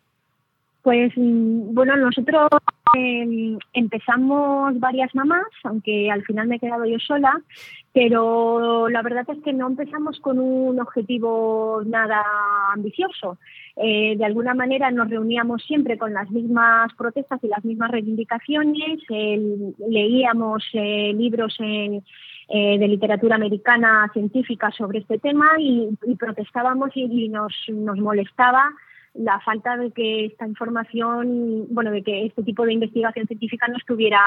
Pues 0.84 1.12
mm, 1.16 1.74
bueno, 1.74 1.98
nosotros 1.98 2.50
em, 2.96 3.58
empezamos 3.74 4.80
varias 4.80 5.16
mamás, 5.16 5.48
aunque 5.64 6.12
al 6.12 6.24
final 6.24 6.48
me 6.48 6.58
he 6.58 6.60
quedado 6.60 6.86
yo 6.86 7.00
sola, 7.00 7.42
pero 7.92 8.88
la 8.90 9.02
verdad 9.02 9.26
es 9.28 9.44
que 9.44 9.54
no 9.54 9.68
empezamos 9.68 10.20
con 10.20 10.38
un 10.38 10.80
objetivo 10.80 11.82
nada 11.84 12.24
ambicioso. 12.76 13.40
Eh, 13.76 14.16
de 14.18 14.26
alguna 14.26 14.54
manera 14.54 14.92
nos 14.92 15.10
reuníamos 15.10 15.64
siempre 15.64 15.98
con 15.98 16.14
las 16.14 16.30
mismas 16.30 16.94
protestas 16.94 17.44
y 17.44 17.48
las 17.48 17.66
mismas 17.66 17.90
reivindicaciones, 17.90 19.00
leíamos 19.10 20.64
eh, 20.74 21.12
libros 21.16 21.56
en, 21.60 22.04
eh, 22.54 22.78
de 22.78 22.88
literatura 22.88 23.36
americana 23.36 24.10
científica 24.12 24.72
sobre 24.72 25.00
este 25.00 25.18
tema 25.20 25.52
y, 25.58 25.90
protestábamos 26.20 26.90
y, 26.96 27.30
nos, 27.30 27.54
nos 27.70 27.98
molestaba 27.98 28.72
la 29.14 29.40
falta 29.40 29.78
de 29.78 29.92
que 29.92 30.26
esta 30.26 30.46
información, 30.46 31.68
bueno, 31.70 31.92
de 31.92 32.04
que 32.04 32.26
este 32.26 32.44
tipo 32.44 32.66
de 32.66 32.74
investigación 32.74 33.26
científica 33.28 33.68
no 33.70 33.78
estuviera 33.78 34.20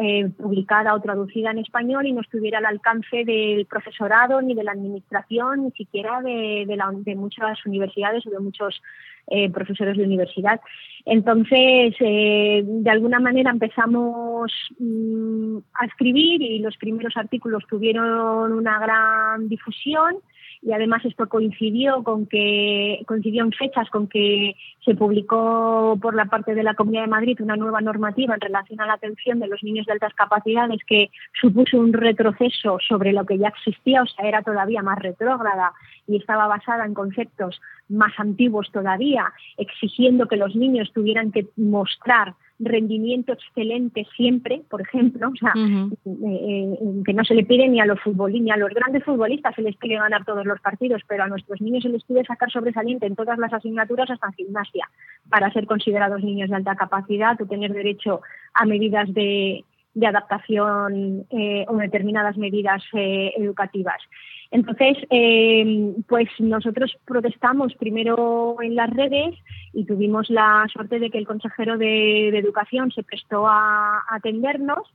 eh, 0.00 0.28
publicada 0.36 0.94
o 0.94 1.00
traducida 1.00 1.50
en 1.50 1.58
español 1.58 2.06
y 2.06 2.12
no 2.12 2.20
estuviera 2.20 2.58
al 2.58 2.66
alcance 2.66 3.24
del 3.24 3.66
profesorado 3.66 4.40
ni 4.40 4.54
de 4.54 4.62
la 4.62 4.70
administración, 4.70 5.64
ni 5.64 5.70
siquiera 5.72 6.22
de, 6.22 6.66
de, 6.68 7.16
muchas 7.16 7.66
universidades 7.66 8.24
o 8.24 8.30
de 8.30 8.38
muchos 8.38 8.80
eh, 9.26 9.50
profesores 9.50 9.96
de 9.96 10.04
universidad. 10.04 10.60
Entonces, 11.04 11.96
eh, 11.98 12.62
de 12.64 12.90
alguna 12.90 13.18
manera 13.18 13.50
empezamos 13.50 14.52
mm, 14.78 15.56
a 15.74 15.86
escribir 15.86 16.42
y 16.42 16.60
los 16.60 16.76
primeros 16.76 17.16
artículos 17.16 17.64
tuvieron 17.68 18.52
una 18.52 18.78
gran 18.78 19.48
difusión 19.48 20.18
y 20.62 20.72
además 20.72 21.04
esto 21.04 21.28
coincidió 21.28 22.02
con 22.02 22.26
que 22.26 23.02
coincidió 23.06 23.44
en 23.44 23.52
fechas 23.52 23.88
con 23.90 24.08
que 24.08 24.56
se 24.84 24.94
publicó 24.94 25.98
por 26.00 26.14
la 26.14 26.26
parte 26.26 26.54
de 26.54 26.62
la 26.62 26.74
Comunidad 26.74 27.02
de 27.02 27.08
Madrid 27.08 27.40
una 27.40 27.56
nueva 27.56 27.80
normativa 27.80 28.34
en 28.34 28.40
relación 28.40 28.80
a 28.80 28.86
la 28.86 28.94
atención 28.94 29.38
de 29.38 29.48
los 29.48 29.62
niños 29.62 29.86
de 29.86 29.92
altas 29.92 30.14
capacidades 30.14 30.80
que 30.86 31.10
supuso 31.40 31.78
un 31.78 31.92
retroceso 31.92 32.78
sobre 32.86 33.12
lo 33.12 33.24
que 33.24 33.38
ya 33.38 33.48
existía, 33.48 34.02
o 34.02 34.06
sea, 34.06 34.26
era 34.26 34.42
todavía 34.42 34.82
más 34.82 34.98
retrógrada 34.98 35.72
y 36.06 36.16
estaba 36.16 36.46
basada 36.46 36.84
en 36.84 36.94
conceptos 36.94 37.60
más 37.88 38.12
antiguos 38.18 38.70
todavía, 38.72 39.32
exigiendo 39.56 40.26
que 40.26 40.36
los 40.36 40.54
niños 40.54 40.92
tuvieran 40.92 41.32
que 41.32 41.46
mostrar 41.56 42.34
rendimiento 42.58 43.32
excelente 43.32 44.06
siempre, 44.16 44.62
por 44.68 44.80
ejemplo, 44.80 45.28
o 45.28 45.36
sea, 45.36 45.52
eh, 45.56 45.98
eh, 46.04 46.78
que 47.04 47.12
no 47.12 47.24
se 47.24 47.34
le 47.34 47.44
pide 47.44 47.68
ni 47.68 47.80
a 47.80 47.86
los 47.86 48.00
futbolistas, 48.00 48.44
ni 48.44 48.50
a 48.50 48.56
los 48.56 48.70
grandes 48.70 49.04
futbolistas 49.04 49.54
se 49.54 49.62
les 49.62 49.76
pide 49.76 49.94
ganar 49.94 50.24
todos 50.24 50.44
los 50.44 50.60
partidos, 50.60 51.02
pero 51.06 51.22
a 51.22 51.28
nuestros 51.28 51.60
niños 51.60 51.82
se 51.82 51.88
les 51.88 52.02
pide 52.04 52.24
sacar 52.24 52.50
sobresaliente 52.50 53.06
en 53.06 53.16
todas 53.16 53.38
las 53.38 53.52
asignaturas 53.52 54.10
hasta 54.10 54.26
en 54.26 54.32
gimnasia 54.32 54.88
para 55.28 55.52
ser 55.52 55.66
considerados 55.66 56.22
niños 56.22 56.50
de 56.50 56.56
alta 56.56 56.74
capacidad 56.74 57.40
o 57.40 57.46
tener 57.46 57.72
derecho 57.72 58.22
a 58.54 58.64
medidas 58.64 59.12
de, 59.14 59.64
adaptación 60.00 61.26
eh, 61.30 61.64
o 61.66 61.76
determinadas 61.76 62.36
medidas 62.36 62.82
educativas. 62.92 64.00
Entonces, 64.50 64.96
eh, 65.10 65.94
pues 66.08 66.28
nosotros 66.38 66.96
protestamos 67.04 67.74
primero 67.74 68.56
en 68.62 68.74
las 68.74 68.88
redes 68.90 69.34
y 69.74 69.84
tuvimos 69.84 70.30
la 70.30 70.66
suerte 70.72 70.98
de 70.98 71.10
que 71.10 71.18
el 71.18 71.26
consejero 71.26 71.76
de, 71.76 72.28
Educación 72.28 72.90
se 72.92 73.02
prestó 73.02 73.46
a, 73.46 74.04
atendernos 74.08 74.88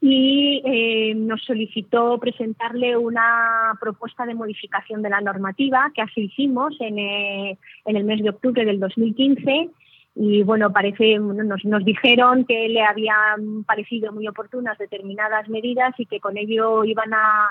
y 0.00 0.62
eh, 0.64 1.14
nos 1.14 1.44
solicitó 1.44 2.18
presentarle 2.18 2.96
una 2.96 3.76
propuesta 3.80 4.24
de 4.26 4.34
modificación 4.34 5.02
de 5.02 5.10
la 5.10 5.20
normativa, 5.20 5.92
que 5.94 6.02
así 6.02 6.22
hicimos 6.22 6.74
en, 6.80 6.98
eh, 6.98 7.58
en 7.84 7.96
el 7.96 8.04
mes 8.04 8.22
de 8.22 8.30
octubre 8.30 8.64
del 8.64 8.80
2015 8.80 9.70
y 10.14 10.42
bueno, 10.42 10.72
parece, 10.72 11.18
nos, 11.18 11.64
nos 11.64 11.84
dijeron 11.84 12.44
que 12.44 12.68
le 12.68 12.82
habían 12.82 13.64
parecido 13.64 14.12
muy 14.12 14.26
oportunas 14.26 14.76
determinadas 14.78 15.48
medidas 15.48 15.94
y 15.98 16.06
que 16.06 16.18
con 16.18 16.36
ello 16.36 16.84
iban 16.84 17.14
a 17.14 17.50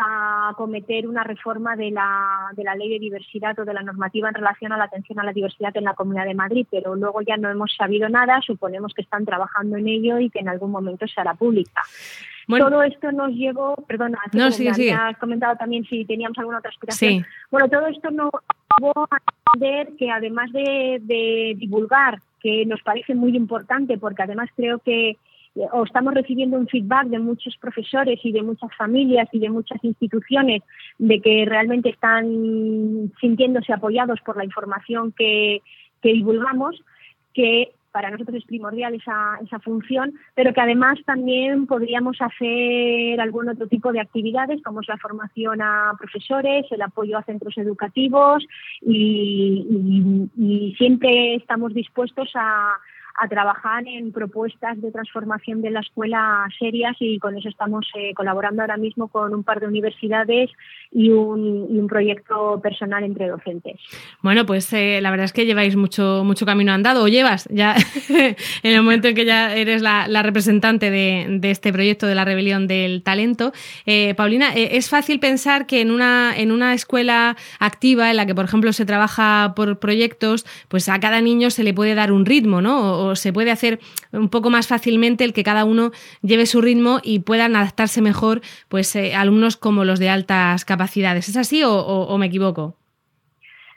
a 0.00 0.52
cometer 0.56 1.08
una 1.08 1.24
reforma 1.24 1.74
de 1.74 1.90
la, 1.90 2.50
de 2.54 2.62
la 2.62 2.76
ley 2.76 2.88
de 2.88 2.98
diversidad 2.98 3.58
o 3.58 3.64
de 3.64 3.74
la 3.74 3.82
normativa 3.82 4.28
en 4.28 4.34
relación 4.34 4.72
a 4.72 4.76
la 4.76 4.84
atención 4.84 5.18
a 5.18 5.24
la 5.24 5.32
diversidad 5.32 5.76
en 5.76 5.84
la 5.84 5.94
Comunidad 5.94 6.26
de 6.26 6.34
Madrid, 6.34 6.66
pero 6.70 6.94
luego 6.94 7.20
ya 7.22 7.36
no 7.36 7.50
hemos 7.50 7.74
sabido 7.76 8.08
nada, 8.08 8.40
suponemos 8.40 8.94
que 8.94 9.02
están 9.02 9.24
trabajando 9.24 9.76
en 9.76 9.88
ello 9.88 10.20
y 10.20 10.30
que 10.30 10.38
en 10.38 10.48
algún 10.48 10.70
momento 10.70 11.06
se 11.08 11.20
hará 11.20 11.34
pública. 11.34 11.82
todo 12.46 12.82
esto 12.82 13.10
nos 13.10 13.32
llevó, 13.32 13.74
perdona, 13.88 14.18
no, 14.32 14.44
has 14.44 15.18
comentado 15.18 15.56
también 15.56 15.84
si 15.84 16.04
teníamos 16.04 16.38
alguna 16.38 16.58
otra 16.58 16.70
aspiración. 16.70 17.26
Bueno, 17.50 17.68
todo 17.68 17.86
esto 17.88 18.10
nos 18.10 18.30
llevó 18.78 19.08
a 19.10 19.18
entender 19.56 19.96
que 19.96 20.10
además 20.10 20.52
de 20.52 21.56
divulgar, 21.56 22.20
que 22.40 22.64
nos 22.66 22.80
parece 22.82 23.14
muy 23.14 23.36
importante, 23.36 23.98
porque 23.98 24.22
además 24.22 24.48
creo 24.54 24.78
que 24.78 25.16
o 25.72 25.84
estamos 25.84 26.14
recibiendo 26.14 26.56
un 26.56 26.68
feedback 26.68 27.08
de 27.08 27.18
muchos 27.18 27.56
profesores 27.56 28.20
y 28.22 28.32
de 28.32 28.42
muchas 28.42 28.74
familias 28.76 29.28
y 29.32 29.38
de 29.38 29.50
muchas 29.50 29.82
instituciones 29.82 30.62
de 30.98 31.20
que 31.20 31.44
realmente 31.46 31.90
están 31.90 33.12
sintiéndose 33.20 33.72
apoyados 33.72 34.20
por 34.24 34.36
la 34.36 34.44
información 34.44 35.12
que, 35.12 35.62
divulgamos, 36.02 36.82
que 37.34 37.72
para 37.90 38.10
nosotros 38.10 38.36
es 38.36 38.44
primordial 38.44 38.94
esa, 38.94 39.38
esa 39.42 39.58
función, 39.58 40.12
pero 40.34 40.52
que 40.52 40.60
además 40.60 40.98
también 41.04 41.66
podríamos 41.66 42.18
hacer 42.20 43.20
algún 43.20 43.48
otro 43.48 43.66
tipo 43.66 43.92
de 43.92 44.00
actividades, 44.00 44.62
como 44.62 44.82
es 44.82 44.88
la 44.88 44.98
formación 44.98 45.60
a 45.62 45.94
profesores, 45.98 46.66
el 46.70 46.82
apoyo 46.82 47.18
a 47.18 47.24
centros 47.24 47.56
educativos 47.58 48.46
y 48.82 50.74
siempre 50.76 51.34
estamos 51.36 51.74
dispuestos 51.74 52.30
a, 52.34 52.76
a 53.20 53.28
trabajar 53.28 53.86
en 53.86 54.12
propuestas 54.12 54.80
de 54.80 54.92
transformación 54.92 55.60
de 55.60 55.70
la 55.70 55.80
escuela 55.80 56.46
serias 56.58 56.96
y 57.00 57.18
con 57.18 57.36
eso 57.36 57.48
estamos 57.48 57.86
eh, 57.94 58.14
colaborando 58.14 58.62
ahora 58.62 58.76
mismo 58.76 59.08
con 59.08 59.34
un 59.34 59.42
par 59.42 59.60
de 59.60 59.66
universidades 59.66 60.50
y 60.92 61.10
un, 61.10 61.66
y 61.70 61.78
un 61.78 61.86
proyecto 61.88 62.60
personal 62.62 63.02
entre 63.04 63.28
docentes. 63.28 63.80
Bueno, 64.22 64.46
pues 64.46 64.72
eh, 64.72 65.00
la 65.02 65.10
verdad 65.10 65.24
es 65.24 65.32
que 65.32 65.46
lleváis 65.46 65.76
mucho, 65.76 66.22
mucho 66.24 66.46
camino 66.46 66.72
andado, 66.72 67.02
o 67.02 67.08
llevas 67.08 67.48
ya 67.50 67.74
en 68.08 68.36
el 68.62 68.82
momento 68.82 69.08
en 69.08 69.14
que 69.14 69.24
ya 69.24 69.54
eres 69.54 69.82
la, 69.82 70.06
representante 70.22 70.90
de, 70.90 71.40
este 71.42 71.72
proyecto 71.72 72.06
de 72.06 72.14
la 72.14 72.24
rebelión 72.24 72.66
del 72.66 73.02
talento. 73.02 73.52
Eh, 73.86 74.14
Paulina, 74.14 74.52
es 74.54 74.88
fácil 74.88 75.20
pensar 75.20 75.66
que 75.66 75.80
en 75.80 75.90
una, 75.90 76.36
en 76.36 76.52
una 76.52 76.74
escuela 76.74 77.36
activa 77.58 78.10
en 78.10 78.16
la 78.16 78.26
que, 78.26 78.34
por 78.34 78.44
ejemplo, 78.44 78.72
se 78.72 78.86
trabaja 78.86 79.54
por 79.56 79.78
proyectos, 79.78 80.44
pues 80.68 80.88
a 80.88 81.00
cada 81.00 81.20
niño 81.20 81.50
se 81.50 81.64
le 81.64 81.74
puede 81.74 81.94
dar 81.94 82.12
un 82.12 82.26
ritmo, 82.26 82.60
¿no? 82.60 83.07
Se 83.16 83.32
puede 83.32 83.50
hacer 83.50 83.80
un 84.12 84.28
poco 84.28 84.50
más 84.50 84.66
fácilmente 84.66 85.24
el 85.24 85.32
que 85.32 85.44
cada 85.44 85.64
uno 85.64 85.92
lleve 86.22 86.46
su 86.46 86.60
ritmo 86.60 87.00
y 87.02 87.20
puedan 87.20 87.56
adaptarse 87.56 88.00
mejor 88.00 88.40
pues 88.68 88.94
eh, 88.96 89.14
alumnos 89.14 89.56
como 89.56 89.84
los 89.84 89.98
de 89.98 90.08
altas 90.08 90.64
capacidades. 90.64 91.28
¿Es 91.28 91.36
así 91.36 91.62
o 91.64 92.16
me 92.18 92.26
equivoco? 92.26 92.77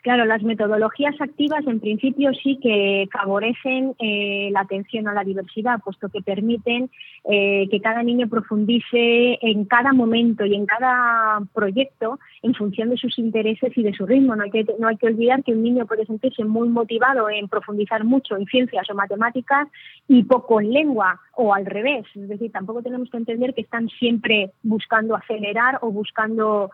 Claro, 0.02 0.26
las 0.26 0.42
metodologías 0.42 1.14
activas 1.22 1.66
en 1.68 1.80
principio 1.80 2.32
sí 2.34 2.58
que 2.60 3.08
favorecen 3.12 3.94
eh, 4.00 4.50
la 4.52 4.62
atención 4.62 5.08
a 5.08 5.14
la 5.14 5.24
diversidad, 5.24 5.80
puesto 5.84 6.10
que 6.10 6.24
permiten 6.24 6.90
eh, 7.24 7.68
que 7.70 7.80
cada 7.82 8.02
niño 8.02 8.28
profundice 8.28 9.38
en 9.44 9.66
cada 9.66 9.94
momento 9.94 10.44
y 10.44 10.56
en 10.56 10.66
cada 10.66 11.42
proyecto 11.54 12.20
en 12.42 12.56
función 12.56 12.90
de 12.90 12.98
sus 12.98 13.20
intereses 13.20 13.78
y 13.78 13.84
de 13.84 13.94
su 13.94 14.08
ritmo. 14.08 14.36
No 14.36 14.42
hay 14.42 14.50
que, 14.50 14.66
no 14.80 14.88
hay 14.88 14.98
que 14.98 15.06
olvidar 15.06 15.44
que 15.44 15.52
un 15.52 15.62
niño 15.62 15.86
puede 15.86 16.08
sentirse 16.08 16.44
muy 16.46 16.68
motivado 16.68 17.30
en 17.30 17.48
profundizar 17.48 18.04
mucho 18.04 18.36
en 18.36 18.48
ciencias 18.48 18.90
o 18.90 18.96
matemáticas 18.96 19.68
y 20.08 20.24
poco 20.24 20.60
en 20.62 20.72
lengua 20.72 21.20
o 21.36 21.54
al 21.54 21.68
revés. 21.68 22.06
Es 22.16 22.28
decir, 22.28 22.52
tampoco 22.52 22.82
tenemos 22.82 23.08
que 23.12 23.18
entender 23.18 23.54
que 23.54 23.62
están 23.62 23.88
siempre 23.90 24.52
buscando 24.64 25.16
acelerar 25.16 25.78
o 25.84 25.92
buscando 25.92 26.72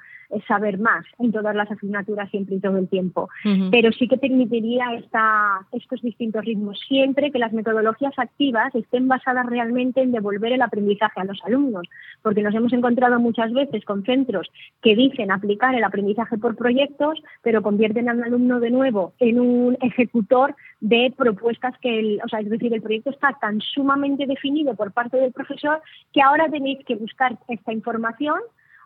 saber 0.48 0.78
más 0.78 1.06
en 1.20 1.32
todas 1.32 1.56
las 1.56 1.70
asignaturas 1.72 2.30
siempre 2.30 2.56
y 2.56 2.60
todo 2.60 2.78
el 2.78 2.88
tiempo. 2.88 3.30
Pero 3.72 3.92
sí 3.92 4.08
que 4.08 4.18
permitiría 4.18 4.94
esta, 4.96 5.66
estos 5.72 6.02
distintos 6.02 6.44
ritmos 6.44 6.80
siempre 6.88 7.32
que 7.32 7.40
las 7.40 7.54
metodologías 7.54 8.14
activas 8.18 8.74
estén 8.76 9.08
basadas 9.08 9.46
realmente 9.46 10.02
en 10.02 10.12
devolver 10.12 10.54
el 10.54 10.62
aprendizaje 10.62 11.22
a 11.22 11.26
los 11.26 11.40
alumnos, 11.44 11.88
porque 12.22 12.44
nos 12.44 12.54
hemos 12.54 12.74
encontrado 12.74 13.20
muchas 13.20 13.52
veces 13.54 13.86
con 13.86 14.04
centros 14.04 14.50
que 14.82 14.96
dicen 14.96 15.32
aplicar 15.32 15.76
el 15.76 15.84
aprendizaje 15.84 16.38
por 16.38 16.56
proyectos, 16.56 17.22
pero 17.42 17.62
convierten 17.62 18.10
al 18.10 18.24
alumno 18.24 18.60
de 18.60 18.72
nuevo 18.72 19.14
en 19.20 19.40
un 19.40 19.78
ejecutor 19.82 20.56
de 20.80 21.14
propuestas 21.16 21.74
que, 21.80 22.00
el, 22.00 22.22
o 22.24 22.28
sea, 22.28 22.40
es 22.40 22.50
decir, 22.50 22.74
el 22.74 22.82
proyecto 22.82 23.10
está 23.10 23.38
tan 23.40 23.62
sumamente 23.62 24.26
definido 24.26 24.76
por 24.76 24.92
parte 24.92 25.18
del 25.18 25.32
profesor 25.32 25.82
que 26.14 26.22
ahora 26.22 26.50
tenéis 26.50 26.80
que 26.86 26.96
buscar 26.96 27.38
esta 27.48 27.74
información 27.74 28.40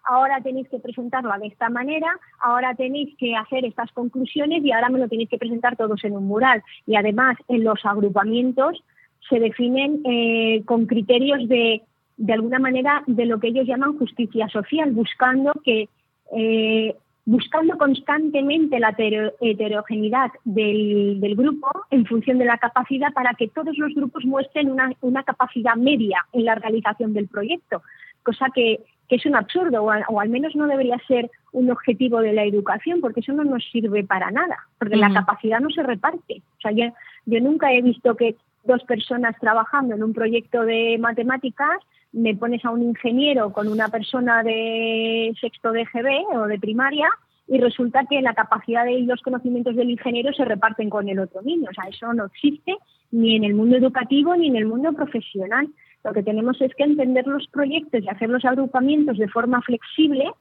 ahora 0.04 0.42
tenéis 0.42 0.68
que 0.70 0.80
presentarlo 0.80 1.32
de 1.40 1.48
esta 1.48 1.70
manera, 1.70 2.08
ahora 2.40 2.74
tenéis 2.76 3.16
que 3.18 3.36
hacer 3.36 3.66
estas 3.66 3.92
conclusiones 3.92 4.64
y 4.64 4.72
ahora 4.72 4.90
me 4.90 5.00
lo 5.00 5.08
tenéis 5.08 5.30
que 5.30 5.38
presentar 5.38 5.76
todos 5.76 6.04
en 6.04 6.14
un 6.14 6.26
mural. 6.26 6.64
Y 6.86 6.96
además, 6.96 7.38
en 7.48 7.64
los 7.64 7.86
agrupamientos 7.86 8.84
se 9.30 9.40
definen 9.40 10.02
eh, 10.06 10.64
con 10.66 10.86
criterios 10.86 11.48
de, 11.48 11.82
de 12.18 12.34
alguna 12.34 12.60
manera, 12.60 13.04
de 13.08 13.26
lo 13.26 13.40
que 13.40 13.48
ellos 13.48 13.68
llaman 13.68 13.98
justicia 13.98 14.48
social, 14.50 14.92
buscando 14.92 15.54
que 15.64 15.90
eh, 16.36 16.96
buscando 17.26 17.78
constantemente 17.78 18.80
la 18.80 18.96
heterogeneidad 18.98 20.32
del, 20.44 21.20
del, 21.20 21.36
grupo 21.36 21.70
en 21.92 22.06
función 22.06 22.40
de 22.40 22.46
la 22.46 22.58
capacidad 22.58 23.14
para 23.14 23.34
que 23.36 23.48
todos 23.48 23.78
los 23.78 23.94
grupos 23.94 24.26
muestren 24.26 24.72
una, 24.72 24.92
una 25.02 25.24
capacidad 25.24 25.76
media 25.76 26.26
en 26.34 26.46
la 26.46 26.56
realización 26.56 27.14
del 27.14 27.28
proyecto, 27.28 27.84
cosa 28.24 28.48
que, 28.54 28.80
que 29.12 29.18
es 29.18 29.26
un 29.26 29.36
absurdo, 29.36 29.84
o, 29.84 30.22
al 30.22 30.30
menos 30.30 30.56
no 30.56 30.68
debería 30.68 30.98
ser 31.06 31.30
un 31.52 31.70
objetivo 31.70 32.22
de 32.22 32.32
la 32.32 32.46
educación, 32.46 33.02
porque 33.02 33.20
eso 33.20 33.34
no 33.34 33.44
nos 33.44 33.62
sirve 33.70 34.06
para 34.06 34.32
nada, 34.32 34.56
porque 34.80 34.96
la 34.96 35.12
capacidad 35.12 35.60
no 35.60 35.70
se 35.70 35.84
reparte. 35.84 36.42
O 36.58 36.62
sea, 36.62 36.72
yo, 36.72 36.94
yo 37.26 37.42
nunca 37.42 37.74
he 37.74 37.82
visto 37.82 38.16
que 38.16 38.38
dos 38.64 38.82
personas 38.86 39.36
trabajando 39.42 39.96
en 39.96 40.04
un 40.04 40.14
proyecto 40.14 40.64
de 40.64 40.98
matemáticas 40.98 41.78
me 42.14 42.36
pones 42.36 42.64
a 42.64 42.70
un 42.70 42.84
ingeniero 42.84 43.52
con 43.52 43.68
una 43.68 43.90
persona 43.90 44.44
de 44.44 45.36
sexto 45.42 45.74
de 45.74 45.84
GB 45.84 46.38
o 46.38 46.48
de 46.48 46.58
primaria 46.58 47.10
y 47.50 47.58
resulta 47.58 48.06
que 48.10 48.22
la 48.22 48.34
capacidad 48.34 48.86
y 48.86 49.02
los 49.02 49.22
conocimientos 49.22 49.76
del 49.76 49.90
ingeniero 49.90 50.32
se 50.32 50.46
reparten 50.46 50.90
con 50.90 51.10
el 51.10 51.20
otro 51.20 51.42
niño. 51.42 51.68
O 51.70 51.74
sea, 51.74 51.90
eso 51.90 52.14
no 52.14 52.28
existe 52.28 52.78
ni 53.12 53.36
en 53.36 53.44
el 53.44 53.56
mundo 53.56 53.76
educativo 53.76 54.38
ni 54.38 54.48
en 54.48 54.56
el 54.56 54.68
mundo 54.68 54.94
profesional. 54.94 55.68
Lo 56.04 56.14
que 56.14 56.24
tenemos 56.24 56.60
es 56.62 56.74
que 56.76 56.84
entender 56.84 57.28
los 57.28 57.48
proyectos 57.48 58.02
y 58.04 58.10
hacer 58.10 58.30
los 58.30 58.44
agrupamientos 58.46 59.18
de 59.18 59.28
forma 59.28 59.62
flexible 59.62 60.32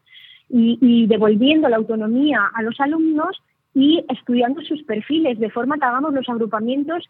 y, 0.49 1.07
devolviendo 1.07 1.69
la 1.69 1.77
autonomía 1.77 2.51
a 2.55 2.63
los 2.63 2.81
alumnos 2.81 3.41
y 3.73 4.05
estudiando 4.09 4.63
sus 4.63 4.83
perfiles, 4.83 5.39
de 5.39 5.51
forma 5.51 5.79
que 5.79 5.85
hagamos 5.85 6.13
los 6.13 6.29
agrupamientos 6.29 7.09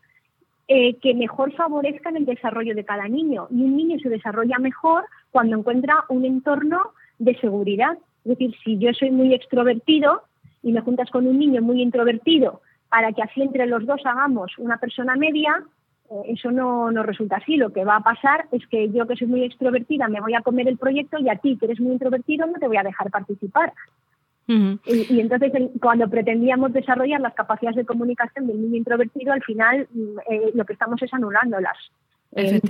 eh, 0.69 0.97
que 0.97 1.15
mejor 1.15 1.53
favorezcan 1.53 2.17
el 2.17 2.27
desarrollo 2.27 2.75
de 2.75 2.85
cada 2.85 3.09
niño. 3.09 3.49
Y 3.51 3.63
un 3.63 3.77
niño 3.77 3.99
se 4.01 4.11
desarrolla 4.11 4.59
mejor 4.59 5.05
cuando 5.31 5.57
encuentra 5.57 6.05
un 6.09 6.25
entorno 6.25 6.81
de 7.19 7.35
seguridad. 7.41 7.97
Es 8.25 8.39
decir, 8.39 8.55
si 8.63 8.79
yo 8.79 8.93
soy 8.93 9.11
muy 9.11 9.33
extrovertido 9.33 10.23
y 10.63 10.73
me 10.73 10.83
juntas 10.83 11.09
con 11.11 11.27
un 11.27 11.39
niño 11.39 11.63
muy 11.63 11.81
introvertido 11.81 12.61
para 12.91 13.13
que 13.13 13.23
así 13.23 13.41
entre 13.41 13.67
los 13.67 13.87
dos 13.87 14.01
hagamos 14.05 14.53
una 14.59 14.77
persona 14.77 15.17
media, 15.17 15.65
eso 16.27 16.51
no, 16.51 16.91
no 16.91 17.03
resulta 17.03 17.37
así. 17.37 17.57
Lo 17.57 17.73
que 17.73 17.85
va 17.85 17.97
a 17.97 18.03
pasar 18.03 18.47
es 18.53 18.67
que 18.67 18.91
yo 18.91 19.07
que 19.07 19.17
soy 19.17 19.29
muy 19.29 19.45
extrovertida 19.45 20.09
me 20.09 20.21
voy 20.21 20.35
a 20.35 20.43
comer 20.43 20.69
el 20.69 20.77
proyecto 20.77 21.19
y 21.19 21.29
a 21.29 21.37
ti 21.37 21.57
que 21.57 21.67
eres 21.67 21.81
muy 21.81 21.93
introvertido 21.93 22.47
no 22.47 22.55
te 22.55 22.67
voy 22.67 22.77
a 22.77 22.83
dejar 22.83 23.11
participar. 23.11 23.73
y, 24.49 25.21
entonces 25.21 25.53
cuando 25.81 26.09
pretendíamos 26.11 26.73
desarrollar 26.73 27.21
las 27.21 27.35
capacidades 27.35 27.77
de 27.77 27.85
comunicación 27.85 28.49
del 28.49 28.61
niño 28.61 28.77
introvertido, 28.77 29.33
al 29.33 29.43
final 29.43 29.87
mm, 29.93 30.19
eh, 30.29 30.51
lo 30.55 30.65
que 30.65 30.73
estamos 30.73 31.01
es 31.03 31.13
anulándolas. 31.15 31.77
Eh, 32.33 32.61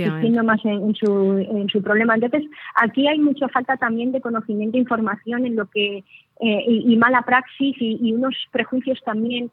más 0.43 0.65
en, 0.65 0.95
su, 0.95 1.37
en 1.37 1.69
su 1.69 1.83
problema. 1.83 2.15
Entonces, 2.15 2.49
aquí 2.77 3.07
hay 3.07 3.19
mucha 3.19 3.47
falta 3.49 3.77
también 3.77 4.11
de 4.11 4.23
conocimiento 4.23 4.79
e 4.79 4.81
información 4.81 5.45
en 5.45 5.55
lo 5.55 5.67
que 5.67 5.99
eh, 6.41 6.65
y, 6.67 6.97
mala 6.97 7.21
praxis 7.21 7.77
y, 7.79 8.11
unos 8.15 8.35
prejuicios 8.53 8.99
también 9.05 9.51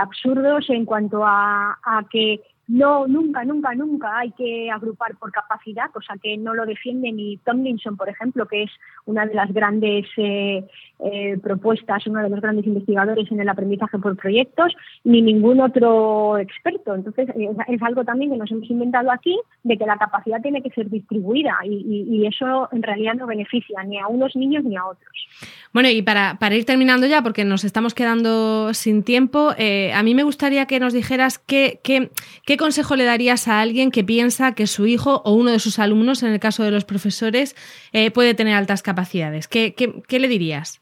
absurdos 0.00 0.70
en 0.70 0.86
cuanto 0.86 1.22
a, 1.26 1.78
a 1.84 2.04
que 2.10 2.40
no, 2.70 3.08
nunca, 3.08 3.44
nunca, 3.44 3.74
nunca 3.74 4.18
hay 4.18 4.30
que 4.30 4.70
agrupar 4.70 5.16
por 5.16 5.32
capacidad, 5.32 5.90
cosa 5.90 6.14
que 6.22 6.36
no 6.36 6.54
lo 6.54 6.64
defiende 6.64 7.10
ni 7.10 7.36
Tomlinson, 7.38 7.96
por 7.96 8.08
ejemplo, 8.08 8.46
que 8.46 8.62
es 8.62 8.70
una 9.06 9.26
de 9.26 9.34
las 9.34 9.52
grandes 9.52 10.06
eh, 10.16 10.64
eh, 11.00 11.36
propuestas, 11.42 12.06
uno 12.06 12.22
de 12.22 12.28
los 12.28 12.40
grandes 12.40 12.64
investigadores 12.66 13.28
en 13.32 13.40
el 13.40 13.48
aprendizaje 13.48 13.98
por 13.98 14.16
proyectos, 14.16 14.72
ni 15.02 15.20
ningún 15.20 15.60
otro 15.60 16.38
experto. 16.38 16.94
Entonces, 16.94 17.30
eh, 17.30 17.50
es, 17.66 17.82
algo 17.82 18.04
también 18.04 18.30
que 18.30 18.36
nos 18.36 18.52
hemos 18.52 18.70
inventado 18.70 19.10
aquí, 19.10 19.36
de 19.64 19.76
que 19.76 19.86
la 19.86 19.96
capacidad 19.96 20.40
tiene 20.40 20.62
que 20.62 20.70
ser 20.70 20.88
distribuida 20.88 21.58
y, 21.64 22.20
eso 22.30 22.68
en 22.70 22.82
realidad 22.82 23.14
no 23.14 23.26
beneficia 23.26 23.82
ni 23.82 23.98
a 23.98 24.06
unos 24.06 24.36
niños 24.36 24.62
ni 24.62 24.76
a 24.76 24.84
otros. 24.84 25.10
Bueno, 25.72 25.88
y 25.88 26.02
para, 26.02 26.36
ir 26.54 26.64
terminando 26.64 27.06
ya, 27.06 27.22
porque 27.22 27.44
nos 27.44 27.64
estamos 27.64 27.94
quedando 27.94 28.72
sin 28.74 29.02
tiempo, 29.02 29.50
a 29.50 30.02
mí 30.02 30.14
me 30.14 30.22
gustaría 30.22 30.66
que 30.66 30.78
nos 30.78 30.92
dijeras 30.92 31.38
qué, 31.38 31.80
qué, 31.82 32.10
qué 32.46 32.56
consejo 32.60 32.94
le 32.94 33.04
darías 33.04 33.48
a 33.48 33.60
alguien 33.60 33.90
que 33.90 34.04
piensa 34.04 34.54
que 34.54 34.68
su 34.68 34.86
hijo 34.86 35.22
o 35.24 35.32
uno 35.32 35.50
de 35.50 35.58
sus 35.58 35.80
alumnos, 35.80 36.22
en 36.22 36.32
el 36.32 36.38
caso 36.38 36.62
de 36.62 36.70
los 36.70 36.84
profesores, 36.84 37.56
puede 38.14 38.34
tener 38.34 38.54
altas 38.54 38.82
capacidades? 38.82 39.48
¿Qué, 39.48 39.74
qué 39.74 40.18
le 40.20 40.28
dirías? 40.28 40.80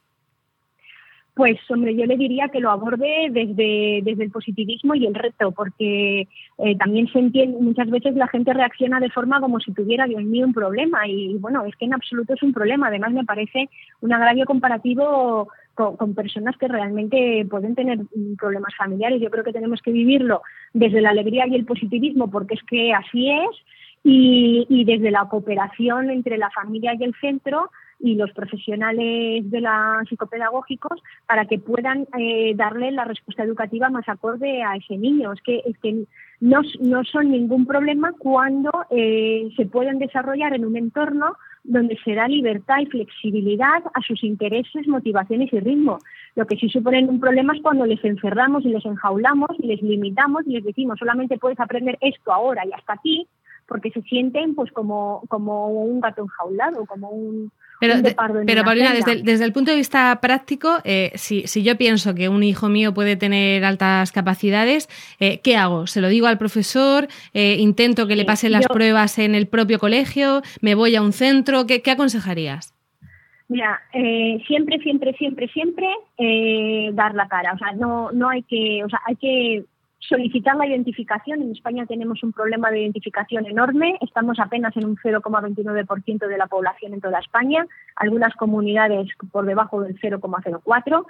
Pues, 1.39 1.57
hombre, 1.71 1.95
yo 1.95 2.05
le 2.05 2.17
diría 2.17 2.49
que 2.49 2.59
lo 2.59 2.69
aborde 2.69 3.29
desde, 3.31 4.01
desde 4.03 4.25
el 4.25 4.31
positivismo 4.33 4.97
y 4.97 5.07
el 5.07 5.15
reto, 5.15 5.53
porque 5.53 6.27
eh, 6.59 6.77
también 6.79 7.07
se 7.13 7.21
entiende, 7.21 7.57
muchas 7.61 7.89
veces 7.91 8.17
la 8.17 8.27
gente 8.27 8.53
reacciona 8.53 8.99
de 8.99 9.09
forma 9.09 9.41
como 9.41 9.61
si 9.61 9.73
tuviera, 9.73 10.09
Dios 10.09 10.25
mío, 10.25 10.47
un 10.47 10.53
problema. 10.53 11.07
Y, 11.07 11.37
bueno, 11.39 11.65
es 11.65 11.77
que 11.77 11.85
en 11.85 11.95
absoluto 11.95 12.35
es 12.35 12.43
un 12.43 12.53
problema. 12.53 12.89
Además, 12.89 13.13
me 13.13 13.25
parece 13.25 13.71
un 14.01 14.13
agravio 14.13 14.47
comparativo 14.47 15.49
con, 15.79 16.15
personas 16.15 16.57
que 16.57 16.67
realmente 16.67 17.47
pueden 17.49 17.77
tener 17.77 18.01
problemas 18.37 18.75
familiares. 18.77 19.21
Yo 19.21 19.31
creo 19.31 19.45
que 19.45 19.53
tenemos 19.53 19.81
que 19.81 19.93
vivirlo 19.93 20.43
desde 20.73 21.01
la 21.01 21.11
alegría 21.11 21.47
y 21.47 21.55
el 21.55 21.65
positivismo, 21.65 22.29
porque 22.31 22.55
es 22.55 22.63
que 22.65 22.93
así 22.93 23.31
es, 23.31 23.57
y, 24.03 24.67
y 24.69 24.85
desde 24.85 25.13
la 25.13 25.29
cooperación 25.29 26.11
entre 26.11 26.37
la 26.37 26.51
familia 26.51 26.95
y 26.99 27.05
el 27.05 27.15
centro 27.21 27.71
y 28.01 28.15
los 28.15 28.33
profesionales 28.33 29.51
de 29.51 29.61
la 29.61 30.03
psicopedagógicos 30.09 31.01
para 31.27 31.47
que 31.47 31.59
puedan 31.59 32.07
eh, 32.19 32.55
darle 32.57 32.91
la 32.93 33.05
respuesta 33.05 33.43
educativa 33.43 33.89
más 33.91 34.09
acorde 34.09 34.63
a 34.63 34.77
ese 34.77 34.97
niño. 34.97 35.33
Es 35.33 35.43
que, 35.43 35.63
es 35.65 35.79
que 35.79 36.05
no, 36.41 36.61
no 36.81 37.05
son 37.05 37.31
ningún 37.31 37.67
problema 37.67 38.13
cuando 38.19 38.71
eh, 38.91 39.49
se 39.57 39.67
pueden 39.67 39.99
desarrollar 39.99 40.55
en 40.55 40.65
un 40.65 40.77
entorno 40.77 41.37
donde 41.65 41.99
se 42.05 42.15
da 42.15 42.29
libertad 42.29 42.79
y 42.81 42.87
flexibilidad 42.87 43.83
a 43.95 44.01
sus 44.03 44.23
intereses, 44.25 44.87
motivaciones 44.87 45.53
y 45.53 45.61
ritmo. 45.61 45.99
Lo 46.35 46.47
que 46.47 46.57
sí 46.57 46.69
suponen 46.69 47.09
un 47.09 47.21
problema 47.21 47.55
es 47.55 47.63
cuando 47.63 47.85
les 47.85 48.03
encerramos 48.05 48.65
y 48.65 48.69
les 48.69 48.85
enjaulamos 48.85 49.51
y 49.59 49.67
les 49.67 49.83
limitamos 49.83 50.47
y 50.47 50.53
les 50.53 50.65
decimos 50.65 50.99
solamente 50.99 51.39
puedes 51.39 51.61
aprender 51.61 51.99
esto 52.01 52.33
ahora 52.33 52.65
y 52.65 52.73
hasta 52.73 52.95
aquí, 52.95 53.27
porque 53.67 53.91
se 53.91 54.03
sienten 54.03 54.55
pues 54.55 54.73
como, 54.73 55.23
como 55.29 55.69
un 55.69 56.01
gato 56.01 56.23
enjaulado, 56.23 56.87
como 56.87 57.11
un, 57.11 57.53
pero, 57.81 57.95
pero 58.47 58.65
Paulina, 58.65 58.93
desde 58.93 59.45
el, 59.45 59.53
punto 59.53 59.71
de 59.71 59.77
vista 59.77 60.19
práctico, 60.21 60.79
eh, 60.85 61.13
si, 61.15 61.47
si, 61.47 61.63
yo 61.63 61.77
pienso 61.77 62.15
que 62.15 62.29
un 62.29 62.43
hijo 62.43 62.69
mío 62.69 62.93
puede 62.93 63.17
tener 63.17 63.65
altas 63.65 64.11
capacidades, 64.11 64.89
eh, 65.21 65.41
¿qué 65.43 65.57
hago? 65.57 65.87
¿Se 65.87 66.01
lo 66.01 66.09
digo 66.09 66.27
al 66.27 66.39
profesor? 66.39 67.09
Eh, 67.35 67.57
¿Intento 67.59 68.07
que 68.07 68.17
le 68.17 68.25
pasen 68.25 68.53
las 68.53 68.67
pruebas 68.67 69.19
en 69.19 69.35
el 69.35 69.47
propio 69.47 69.79
colegio? 69.79 70.43
¿Me 70.61 70.75
voy 70.75 70.97
a 70.97 71.03
un 71.03 71.13
centro? 71.13 71.67
¿Qué, 71.67 71.83
qué 71.83 71.93
aconsejarías? 71.93 72.75
Mira, 73.49 73.81
siempre, 74.47 74.79
siempre, 74.81 75.15
siempre, 75.15 75.49
siempre 75.49 75.89
dar 76.93 77.15
la 77.15 77.29
cara. 77.29 77.55
O 77.55 77.59
sea, 77.59 77.73
no, 77.73 78.11
no 78.13 78.29
hay 78.29 78.43
que, 78.43 78.83
o 78.85 78.89
sea, 78.91 79.01
hay 79.07 79.17
que 79.17 79.65
solicitar 79.99 80.57
la 80.57 80.67
identificación. 80.67 81.43
En 81.43 81.53
España 81.53 81.87
tenemos 81.87 82.23
un 82.23 82.33
problema 82.33 82.71
de 82.71 82.81
identificación 82.81 83.47
enorme. 83.47 83.99
Estamos 84.01 84.39
apenas 84.39 84.77
en 84.77 84.87
un 84.87 84.97
0,29% 84.97 86.27
de 86.27 86.39
la 86.39 86.47
población 86.47 86.95
en 86.95 87.01
toda 87.01 87.19
España, 87.19 87.67
algunas 87.97 88.35
comunidades 88.35 89.09
por 89.33 89.47
debajo 89.47 89.83
del 89.83 89.99
0,04%. 90.01 91.05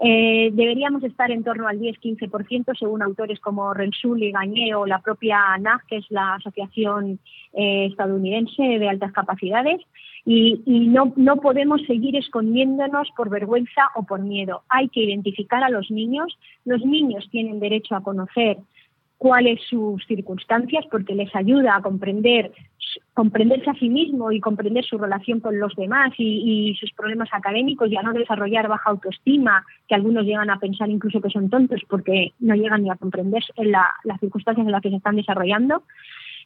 Eh, 0.00 0.50
deberíamos 0.54 1.04
estar 1.04 1.30
en 1.30 1.44
torno 1.44 1.68
al 1.68 1.78
10-15%, 1.78 2.76
según 2.78 3.02
autores 3.02 3.38
como 3.40 3.74
Rensul 3.74 4.22
y 4.22 4.32
Gañé 4.32 4.74
o 4.74 4.86
la 4.86 5.00
propia 5.00 5.52
ANAG, 5.52 5.84
que 5.86 5.96
es 5.98 6.10
la 6.10 6.34
Asociación 6.34 7.18
eh, 7.52 7.86
Estadounidense 7.90 8.62
de 8.62 8.88
Altas 8.88 9.12
Capacidades. 9.12 9.80
Y, 10.24 10.62
no, 10.66 11.12
no 11.16 11.36
podemos 11.36 11.82
seguir 11.82 12.16
escondiéndonos 12.16 13.08
por 13.16 13.28
vergüenza 13.28 13.90
o 13.96 14.04
por 14.04 14.20
miedo. 14.20 14.62
Hay 14.68 14.88
que 14.88 15.02
identificar 15.02 15.64
a 15.64 15.70
los 15.70 15.90
niños. 15.90 16.38
Los 16.64 16.84
niños 16.84 17.28
tienen 17.30 17.58
derecho 17.58 17.96
a 17.96 18.02
conocer 18.02 18.58
cuáles 19.18 19.60
sus 19.68 20.04
circunstancias 20.06 20.84
porque 20.90 21.14
les 21.14 21.34
ayuda 21.34 21.76
a 21.76 21.82
comprender 21.82 22.52
comprenderse 23.14 23.70
a 23.70 23.74
sí 23.74 23.88
mismo 23.88 24.32
y 24.32 24.40
comprender 24.40 24.84
su 24.84 24.98
relación 24.98 25.40
con 25.40 25.58
los 25.58 25.74
demás 25.76 26.12
y, 26.18 26.74
sus 26.78 26.92
problemas 26.92 27.28
académicos 27.32 27.90
y 27.90 27.96
a 27.96 28.02
no 28.02 28.12
desarrollar 28.12 28.68
baja 28.68 28.90
autoestima, 28.90 29.64
que 29.88 29.94
algunos 29.94 30.24
llegan 30.24 30.50
a 30.50 30.58
pensar 30.58 30.90
incluso 30.90 31.20
que 31.20 31.30
son 31.30 31.50
tontos 31.50 31.80
porque 31.88 32.32
no 32.40 32.54
llegan 32.54 32.82
ni 32.82 32.90
a 32.90 32.96
comprender 32.96 33.42
las 33.56 34.20
circunstancias 34.20 34.66
en 34.66 34.72
las 34.72 34.82
que 34.82 34.90
se 34.90 34.96
están 34.96 35.16
desarrollando. 35.16 35.84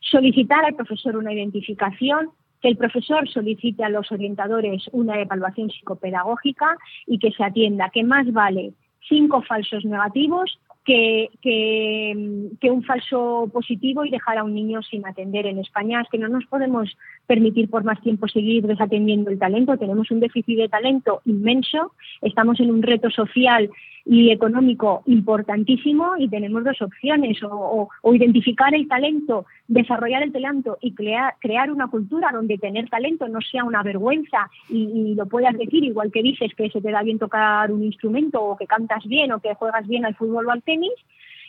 Solicitar 0.00 0.64
al 0.64 0.74
profesor 0.74 1.16
una 1.16 1.32
identificación, 1.32 2.30
que 2.60 2.68
el 2.68 2.76
profesor 2.76 3.28
solicite 3.28 3.84
a 3.84 3.88
los 3.88 4.10
orientadores 4.12 4.88
una 4.92 5.20
evaluación 5.20 5.70
psicopedagógica 5.70 6.76
y 7.06 7.18
que 7.18 7.32
se 7.32 7.44
atienda, 7.44 7.90
que 7.90 8.04
más 8.04 8.32
vale 8.32 8.72
cinco 9.08 9.42
falsos 9.42 9.84
negativos 9.84 10.58
que, 10.84 11.30
que, 11.42 12.70
un 12.70 12.84
falso 12.84 13.50
positivo 13.52 14.04
y 14.04 14.10
dejar 14.10 14.38
a 14.38 14.44
un 14.44 14.54
niño 14.54 14.82
sin 14.82 15.04
atender 15.04 15.46
en 15.46 15.58
España. 15.58 16.00
Es 16.00 16.08
que 16.08 16.18
no 16.18 16.28
nos 16.28 16.44
podemos 16.46 16.96
permitir 17.26 17.68
por 17.68 17.82
más 17.82 18.00
tiempo 18.02 18.28
seguir 18.28 18.66
desatendiendo 18.66 19.30
el 19.30 19.38
talento. 19.38 19.76
Tenemos 19.76 20.10
un 20.10 20.20
déficit 20.20 20.58
de 20.58 20.68
talento 20.68 21.22
inmenso, 21.24 21.92
estamos 22.22 22.60
en 22.60 22.70
un 22.70 22.82
reto 22.82 23.10
social 23.10 23.70
y 24.08 24.30
económico 24.30 25.02
importantísimo 25.06 26.14
y 26.16 26.28
tenemos 26.28 26.62
dos 26.62 26.80
opciones, 26.80 27.38
o, 27.42 27.88
identificar 28.14 28.72
el 28.72 28.86
talento, 28.86 29.46
desarrollar 29.66 30.22
el 30.22 30.32
talento 30.32 30.78
y 30.80 30.94
crear, 30.94 31.34
crear 31.40 31.72
una 31.72 31.88
cultura 31.88 32.30
donde 32.32 32.56
tener 32.56 32.88
talento 32.88 33.26
no 33.26 33.40
sea 33.40 33.64
una 33.64 33.82
vergüenza 33.82 34.48
y, 34.70 35.14
lo 35.16 35.26
puedas 35.26 35.56
decir 35.58 35.82
igual 35.82 36.12
que 36.12 36.22
dices 36.22 36.52
que 36.54 36.70
se 36.70 36.80
te 36.80 36.90
da 36.90 37.02
bien 37.02 37.18
tocar 37.18 37.72
un 37.72 37.82
instrumento 37.82 38.42
o 38.42 38.56
que 38.56 38.66
cantas 38.66 39.04
bien 39.06 39.32
o 39.32 39.40
que 39.40 39.54
juegas 39.54 39.86
bien 39.88 40.04
al 40.04 40.14
fútbol 40.14 40.46
o 40.46 40.50
al 40.52 40.62
tenis 40.62 40.92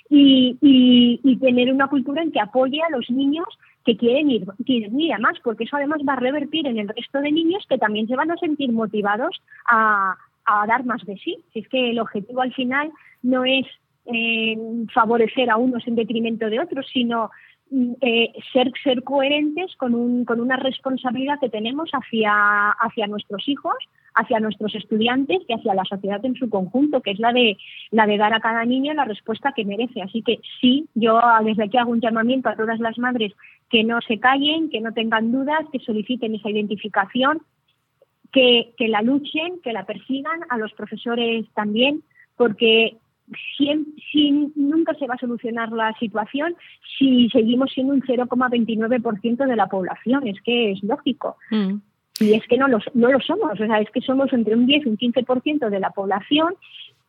y, 0.09 0.57
y, 0.61 1.37
tener 1.37 1.71
una 1.71 1.87
cultura 1.87 2.23
en 2.23 2.31
que 2.31 2.39
apoye 2.39 2.81
a 2.81 2.89
los 2.89 3.09
niños 3.11 3.47
que 3.85 3.97
quieren 3.97 4.31
ir, 4.31 4.45
quieren 4.65 4.99
ir 4.99 5.13
a 5.13 5.19
más, 5.19 5.39
porque 5.43 5.65
eso 5.65 5.75
además 5.75 5.99
va 6.07 6.13
a 6.13 6.19
revertir 6.19 6.65
en 6.65 6.77
el 6.77 6.87
resto 6.87 7.19
de 7.19 7.31
niños 7.31 7.65
que 7.69 7.77
también 7.77 8.07
se 8.07 8.15
van 8.15 8.31
a 8.31 8.37
sentir 8.37 8.71
motivados 8.71 9.41
a, 9.69 10.15
a 10.47 10.65
dar 10.65 10.85
más 10.85 11.05
de 11.05 11.17
sí. 11.17 11.37
Si 11.53 11.59
es 11.59 11.67
que 11.67 11.91
el 11.91 11.99
objetivo 11.99 12.41
al 12.41 12.53
final 12.53 12.91
no 13.21 13.45
es 13.45 13.65
eh, 14.05 14.57
favorecer 14.93 15.49
a 15.49 15.57
unos 15.57 15.85
en 15.87 15.95
detrimento 15.95 16.49
de 16.49 16.61
otros, 16.61 16.87
sino 16.91 17.29
mm, 17.69 17.93
eh, 17.99 18.33
ser, 18.53 18.71
ser 18.83 19.03
coherentes 19.03 19.75
con, 19.75 19.93
un, 19.93 20.23
con 20.23 20.39
una 20.39 20.55
responsabilidad 20.55 21.39
que 21.39 21.49
tenemos 21.49 21.89
hacia, 21.91 22.69
hacia 22.69 23.07
nuestros 23.07 23.47
hijos, 23.49 23.75
hacia 24.15 24.39
nuestros 24.39 24.73
estudiantes 24.75 25.39
y 25.47 25.53
hacia 25.53 25.75
la 25.75 25.83
sociedad 25.83 26.23
en 26.25 26.35
su 26.35 26.49
conjunto, 26.49 27.01
que 27.01 27.11
es 27.11 27.19
la 27.19 27.33
de, 27.33 27.57
la 27.91 28.07
de 28.07 28.17
dar 28.17 28.33
a 28.33 28.39
cada 28.39 28.63
niño 28.63 28.93
la 28.93 29.05
respuesta 29.05 29.51
que 29.51 29.65
merece. 29.65 30.01
Así 30.01 30.23
que 30.23 30.39
sí, 30.61 30.87
yo 30.95 31.19
desde 31.43 31.65
aquí 31.65 31.77
hago 31.77 31.91
un 31.91 32.01
llamamiento 32.01 32.49
a 32.49 32.55
todas 32.55 32.79
las 32.79 32.97
madres 32.97 33.33
que 33.69 33.83
no 33.83 33.99
se 34.01 34.19
callen, 34.19 34.69
que 34.69 34.79
no 34.79 34.93
tengan 34.93 35.31
dudas, 35.31 35.65
que 35.71 35.79
soliciten 35.79 36.33
esa 36.33 36.49
identificación 36.49 37.41
que, 38.31 38.73
la 38.79 39.01
luchen, 39.01 39.59
que 39.61 39.73
la 39.73 39.85
persigan, 39.85 40.41
a 40.49 40.57
los 40.57 40.73
profesores 40.73 41.45
también, 41.53 42.03
porque 42.35 42.97
si, 43.57 44.51
nunca 44.55 44.93
se 44.95 45.07
va 45.07 45.15
a 45.15 45.19
solucionar 45.19 45.71
la 45.71 45.93
situación 45.99 46.55
si 46.97 47.29
seguimos 47.29 47.71
siendo 47.73 47.93
un 47.93 48.01
0,29% 48.01 49.45
de 49.45 49.55
la 49.55 49.67
población. 49.67 50.27
Es 50.27 50.41
que 50.41 50.71
es 50.71 50.83
lógico. 50.83 51.37
Mm. 51.51 51.75
Y 52.19 52.33
es 52.33 52.47
que 52.47 52.57
no 52.57 52.67
lo, 52.67 52.79
no 52.93 53.11
lo 53.11 53.19
somos. 53.19 53.51
O 53.59 53.65
sea, 53.65 53.79
es 53.79 53.89
que 53.91 54.01
somos 54.01 54.31
entre 54.33 54.55
un 54.55 54.65
10 54.65 54.85
y 54.85 54.89
un 54.89 54.97
15% 54.97 55.69
de 55.69 55.79
la 55.79 55.91
población. 55.91 56.55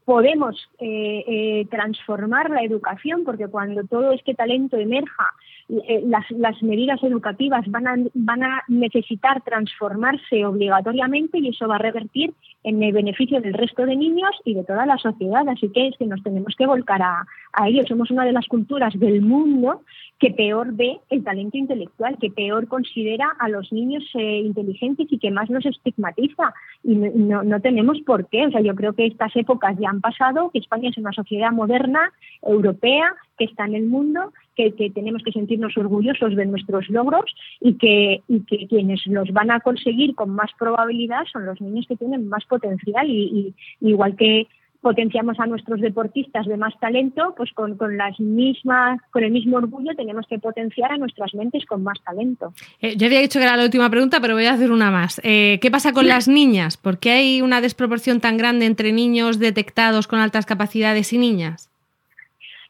Podemos 0.05 0.69
eh, 0.79 1.25
eh, 1.27 1.67
transformar 1.71 2.51
la 2.51 2.63
educación 2.63 3.25
porque 3.25 3.47
cuando 3.47 3.85
todo 3.85 4.13
este 4.13 4.35
talento 4.35 4.77
emerja 4.77 5.33
eh, 5.71 6.03
las, 6.07 6.63
medidas 6.63 7.03
educativas 7.03 7.67
van 7.69 7.87
a, 7.87 7.97
van 8.15 8.43
a 8.43 8.63
necesitar 8.69 9.43
transformarse 9.43 10.47
obligatoriamente 10.47 11.39
y 11.39 11.49
eso 11.49 11.69
va 11.69 11.77
a 11.77 11.79
revertir 11.79 12.33
en 12.65 12.83
el 12.83 12.93
beneficio 12.93 13.41
del 13.43 13.53
resto 13.53 13.85
de 13.85 13.95
niños 13.97 14.31
y 14.45 14.55
de 14.55 14.65
toda 14.65 14.87
la 14.87 14.97
sociedad. 14.97 15.47
Así 15.49 15.71
que 15.71 15.89
es 15.89 15.97
que 15.99 16.07
nos 16.07 16.23
tenemos 16.23 16.55
que 16.57 16.67
volcar 16.67 17.03
a, 17.03 17.27
a 17.53 17.69
ello. 17.69 17.83
Somos 17.87 18.11
una 18.11 18.25
de 18.25 18.33
las 18.33 18.47
culturas 18.47 18.99
del 18.99 19.21
mundo 19.21 19.83
que 20.19 20.31
peor 20.31 20.73
ve 20.73 20.99
el 21.11 21.23
talento 21.23 21.59
intelectual, 21.59 22.17
que 22.19 22.31
peor 22.31 22.67
considera 22.67 23.29
a 23.39 23.49
los 23.49 23.73
niños 23.73 24.05
eh, 24.15 24.41
inteligentes 24.41 25.07
y 25.11 25.19
que 25.19 25.31
más 25.31 25.49
los 25.49 25.65
estigmatiza. 25.65 26.55
Y 26.83 26.97
no, 26.97 27.45
no, 27.45 27.61
tenemos 27.61 28.01
por 28.01 28.27
qué. 28.29 28.47
O 28.47 28.51
sea, 28.51 28.61
yo 28.61 28.75
creo 28.75 28.95
que 28.95 29.07
estas 29.07 29.35
épocas 29.37 29.77
ya 29.79 29.91
han 29.91 30.01
pasado, 30.01 30.51
que 30.51 30.59
España 30.59 30.91
es 30.91 30.99
una 30.99 31.13
sociedad 31.13 31.53
moderna, 31.53 32.01
europea, 32.43 33.15
que 33.37 33.45
está 33.45 33.67
en 33.67 33.75
el 33.75 33.87
mundo, 33.87 34.33
que, 34.59 34.91
tenemos 34.91 35.23
que 35.23 35.33
sentirnos 35.33 35.77
orgullosos 35.77 36.35
de 36.35 36.47
nuestros 36.47 36.89
logros 36.89 37.33
y 37.61 37.75
que, 37.75 38.23
quienes 38.69 39.07
los 39.07 39.33
van 39.33 39.51
a 39.51 39.61
conseguir 39.61 40.15
con 40.15 40.31
más 40.31 40.51
probabilidad 40.59 41.25
son 41.33 41.47
los 41.47 41.61
niños 41.61 41.87
que 41.87 41.97
tienen 41.97 42.29
más 42.29 42.45
potencial 42.45 43.09
y, 43.09 43.55
igual 43.81 44.17
que 44.17 44.49
potenciamos 44.81 45.39
a 45.41 45.47
nuestros 45.47 45.81
deportistas 45.81 46.47
de 46.47 46.57
más 46.57 46.73
talento, 46.79 47.35
pues 47.37 47.51
con, 47.53 47.77
las 47.97 48.19
mismas, 48.21 49.01
con 49.11 49.25
el 49.25 49.33
mismo 49.33 49.57
orgullo 49.57 49.93
tenemos 49.97 50.25
que 50.29 50.39
potenciar 50.39 50.93
a 50.93 50.97
nuestras 50.97 51.35
mentes 51.35 51.67
con 51.67 51.83
más 51.83 51.99
talento. 52.05 52.53
Eh, 52.81 52.97
yo 52.97 53.07
había 53.07 53.21
dicho 53.21 53.41
que 53.41 53.45
era 53.45 53.57
la 53.57 53.65
última 53.65 53.91
pregunta, 53.91 54.21
pero 54.21 54.35
voy 54.35 54.47
a 54.47 54.53
hacer 54.53 54.71
una 54.71 54.91
más. 54.93 55.21
Eh, 55.25 55.59
¿Qué 55.61 55.71
pasa 55.71 55.93
con 55.93 56.07
las 56.07 56.29
niñas? 56.29 56.77
¿Por 56.77 56.99
qué 56.99 57.11
hay 57.11 57.43
una 57.43 57.61
desproporción 57.61 58.21
tan 58.21 58.37
grande 58.37 58.67
entre 58.67 58.93
niños 58.93 59.41
detectados 59.41 60.07
con 60.07 60.21
altas 60.21 60.47
capacidades 60.47 61.13
y 61.13 61.19
niñas? 61.19 61.71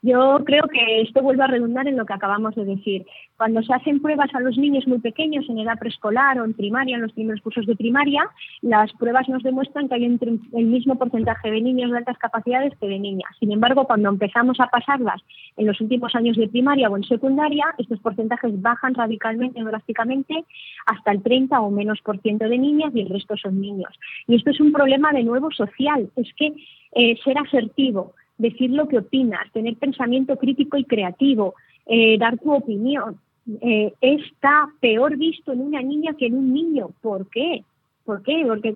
Yo 0.00 0.38
creo 0.44 0.62
que 0.68 1.00
esto 1.00 1.22
vuelve 1.22 1.42
a 1.42 1.48
redundar 1.48 1.88
en 1.88 1.96
lo 1.96 2.06
que 2.06 2.12
acabamos 2.12 2.54
de 2.54 2.64
decir. 2.64 3.04
Cuando 3.36 3.62
se 3.62 3.74
hacen 3.74 4.00
pruebas 4.00 4.32
a 4.32 4.40
los 4.40 4.56
niños 4.56 4.86
muy 4.86 5.00
pequeños 5.00 5.44
en 5.48 5.58
edad 5.58 5.78
preescolar 5.78 6.40
o 6.40 6.44
en 6.44 6.54
primaria, 6.54 6.94
en 6.94 7.02
los 7.02 7.12
primeros 7.12 7.40
cursos 7.40 7.66
de 7.66 7.74
primaria, 7.74 8.22
las 8.62 8.92
pruebas 8.92 9.28
nos 9.28 9.42
demuestran 9.42 9.88
que 9.88 9.96
hay 9.96 10.04
el 10.04 10.66
mismo 10.66 10.96
porcentaje 10.96 11.50
de 11.50 11.60
niños 11.60 11.90
de 11.90 11.98
altas 11.98 12.16
capacidades 12.18 12.76
que 12.78 12.86
de 12.86 12.98
niñas. 12.98 13.30
Sin 13.40 13.50
embargo, 13.50 13.86
cuando 13.86 14.08
empezamos 14.08 14.60
a 14.60 14.68
pasarlas 14.68 15.20
en 15.56 15.66
los 15.66 15.80
últimos 15.80 16.14
años 16.14 16.36
de 16.36 16.48
primaria 16.48 16.88
o 16.88 16.96
en 16.96 17.02
secundaria, 17.02 17.66
estos 17.78 17.98
porcentajes 17.98 18.60
bajan 18.62 18.94
radicalmente, 18.94 19.62
drásticamente, 19.62 20.44
hasta 20.86 21.10
el 21.10 21.22
30 21.22 21.60
o 21.60 21.70
menos 21.70 22.00
por 22.02 22.20
ciento 22.20 22.48
de 22.48 22.58
niñas 22.58 22.92
y 22.94 23.00
el 23.00 23.08
resto 23.08 23.36
son 23.36 23.60
niños. 23.60 23.92
Y 24.28 24.36
esto 24.36 24.50
es 24.50 24.60
un 24.60 24.72
problema 24.72 25.10
de 25.12 25.24
nuevo 25.24 25.50
social. 25.50 26.08
Es 26.14 26.32
que 26.34 26.54
eh, 26.92 27.18
ser 27.24 27.36
asertivo, 27.38 28.14
decir 28.38 28.70
lo 28.70 28.88
que 28.88 28.98
opinas, 28.98 29.50
tener 29.52 29.76
pensamiento 29.76 30.36
crítico 30.36 30.76
y 30.76 30.84
creativo, 30.84 31.54
eh, 31.86 32.16
dar 32.18 32.38
tu 32.38 32.52
opinión, 32.52 33.18
eh, 33.60 33.92
está 34.00 34.68
peor 34.80 35.16
visto 35.16 35.52
en 35.52 35.60
una 35.60 35.82
niña 35.82 36.14
que 36.14 36.26
en 36.26 36.34
un 36.34 36.52
niño. 36.52 36.90
¿Por 37.02 37.28
qué? 37.28 37.64
¿Por 38.04 38.22
qué? 38.22 38.44
Porque, 38.46 38.74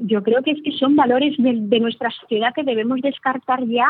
yo 0.00 0.22
creo 0.22 0.42
que 0.42 0.50
es 0.50 0.62
que 0.62 0.72
son 0.72 0.96
valores 0.96 1.34
de 1.38 1.80
nuestra 1.80 2.10
sociedad 2.10 2.52
que 2.54 2.62
debemos 2.62 3.00
descartar 3.00 3.66
ya 3.66 3.88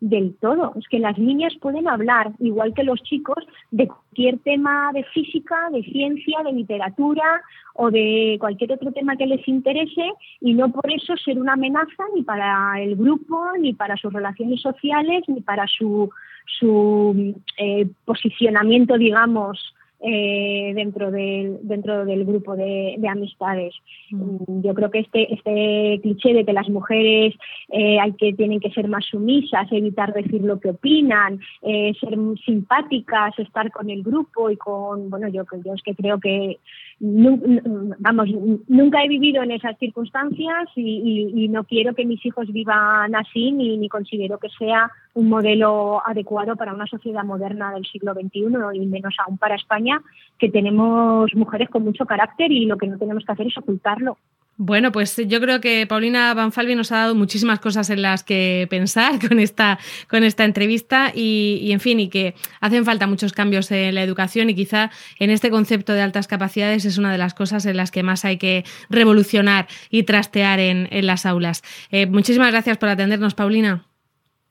del 0.00 0.36
todo. 0.40 0.72
Es 0.78 0.86
que 0.88 0.98
las 0.98 1.18
niñas 1.18 1.54
pueden 1.60 1.88
hablar, 1.88 2.32
igual 2.38 2.74
que 2.74 2.84
los 2.84 3.02
chicos, 3.02 3.44
de 3.70 3.88
cualquier 3.88 4.38
tema 4.38 4.90
de 4.92 5.04
física, 5.04 5.68
de 5.72 5.82
ciencia, 5.82 6.38
de 6.44 6.52
literatura 6.52 7.42
o 7.74 7.90
de 7.90 8.36
cualquier 8.40 8.72
otro 8.72 8.92
tema 8.92 9.16
que 9.16 9.26
les 9.26 9.46
interese 9.48 10.12
y 10.40 10.54
no 10.54 10.70
por 10.70 10.90
eso 10.90 11.16
ser 11.16 11.38
una 11.38 11.54
amenaza 11.54 12.04
ni 12.14 12.22
para 12.22 12.80
el 12.80 12.96
grupo, 12.96 13.44
ni 13.60 13.72
para 13.72 13.96
sus 13.96 14.12
relaciones 14.12 14.60
sociales, 14.60 15.24
ni 15.28 15.40
para 15.40 15.66
su, 15.66 16.10
su 16.58 17.34
eh, 17.56 17.88
posicionamiento, 18.04 18.98
digamos, 18.98 19.74
eh, 20.00 20.72
dentro 20.74 21.10
del 21.10 21.58
dentro 21.62 22.04
del 22.04 22.24
grupo 22.24 22.54
de, 22.54 22.96
amistades. 23.08 23.74
Mm. 24.10 24.62
Yo 24.62 24.74
creo 24.74 24.90
que 24.90 25.00
este 25.00 25.34
este 25.34 25.98
cliché 26.02 26.34
de 26.34 26.44
que 26.44 26.52
las 26.52 26.68
mujeres 26.68 27.34
eh, 27.68 27.98
hay 27.98 28.12
que 28.12 28.32
tienen 28.32 28.60
que 28.60 28.70
ser 28.70 28.88
más 28.88 29.04
sumisas, 29.06 29.66
evitar 29.72 30.12
decir 30.12 30.42
lo 30.42 30.60
que 30.60 30.70
opinan, 30.70 31.40
eh, 31.62 31.92
ser 32.00 32.16
simpáticas, 32.44 33.38
estar 33.38 33.70
con 33.72 33.90
el 33.90 34.02
grupo 34.02 34.50
y 34.50 34.56
con 34.56 35.10
bueno 35.10 35.28
yo 35.28 35.44
yo 35.64 35.74
es 35.74 35.82
que 35.82 35.94
creo 35.94 36.20
que 36.20 36.58
vamos, 37.00 38.28
nunca 38.66 39.04
he 39.04 39.08
vivido 39.08 39.42
en 39.42 39.52
esas 39.52 39.78
circunstancias 39.78 40.68
y, 40.74 41.48
no 41.48 41.64
quiero 41.64 41.94
que 41.94 42.04
mis 42.04 42.24
hijos 42.26 42.52
vivan 42.52 43.14
así 43.14 43.52
ni, 43.52 43.88
considero 43.88 44.38
que 44.38 44.48
sea 44.58 44.90
un 45.18 45.28
modelo 45.28 46.00
adecuado 46.06 46.54
para 46.54 46.72
una 46.72 46.86
sociedad 46.86 47.24
moderna 47.24 47.72
del 47.72 47.84
siglo 47.84 48.14
XXI 48.14 48.46
y 48.74 48.86
menos 48.86 49.16
aún 49.26 49.36
para 49.36 49.56
España, 49.56 50.00
que 50.38 50.48
tenemos 50.48 51.34
mujeres 51.34 51.68
con 51.70 51.82
mucho 51.82 52.06
carácter 52.06 52.52
y 52.52 52.66
lo 52.66 52.78
que 52.78 52.86
no 52.86 52.98
tenemos 52.98 53.24
que 53.24 53.32
hacer 53.32 53.48
es 53.48 53.58
ocultarlo. 53.58 54.16
Bueno, 54.60 54.92
pues 54.92 55.16
yo 55.16 55.40
creo 55.40 55.60
que 55.60 55.86
Paulina 55.88 56.34
Banfalvi 56.34 56.76
nos 56.76 56.92
ha 56.92 56.98
dado 56.98 57.14
muchísimas 57.16 57.58
cosas 57.58 57.90
en 57.90 58.02
las 58.02 58.22
que 58.22 58.68
pensar 58.70 59.18
con 59.28 59.40
esta, 59.40 59.80
con 60.08 60.22
esta 60.22 60.44
entrevista 60.44 61.10
y, 61.12 61.70
en 61.72 61.80
fin, 61.80 61.98
y 61.98 62.08
que 62.08 62.34
hacen 62.60 62.84
falta 62.84 63.08
muchos 63.08 63.32
cambios 63.32 63.72
en 63.72 63.96
la 63.96 64.04
educación 64.04 64.50
y 64.50 64.54
quizá 64.54 64.90
en 65.18 65.30
este 65.30 65.50
concepto 65.50 65.94
de 65.94 66.02
altas 66.02 66.28
capacidades 66.28 66.84
es 66.84 66.96
una 66.96 67.10
de 67.10 67.18
las 67.18 67.34
cosas 67.34 67.66
en 67.66 67.76
las 67.76 67.90
que 67.90 68.04
más 68.04 68.24
hay 68.24 68.36
que 68.36 68.64
revolucionar 68.88 69.66
y 69.90 70.04
trastear 70.04 70.60
en, 70.60 70.88
las 71.06 71.26
aulas. 71.26 71.62
Eh, 71.90 72.06
muchísimas 72.06 72.52
gracias 72.52 72.78
por 72.78 72.88
atendernos, 72.88 73.34
Paulina. 73.34 73.87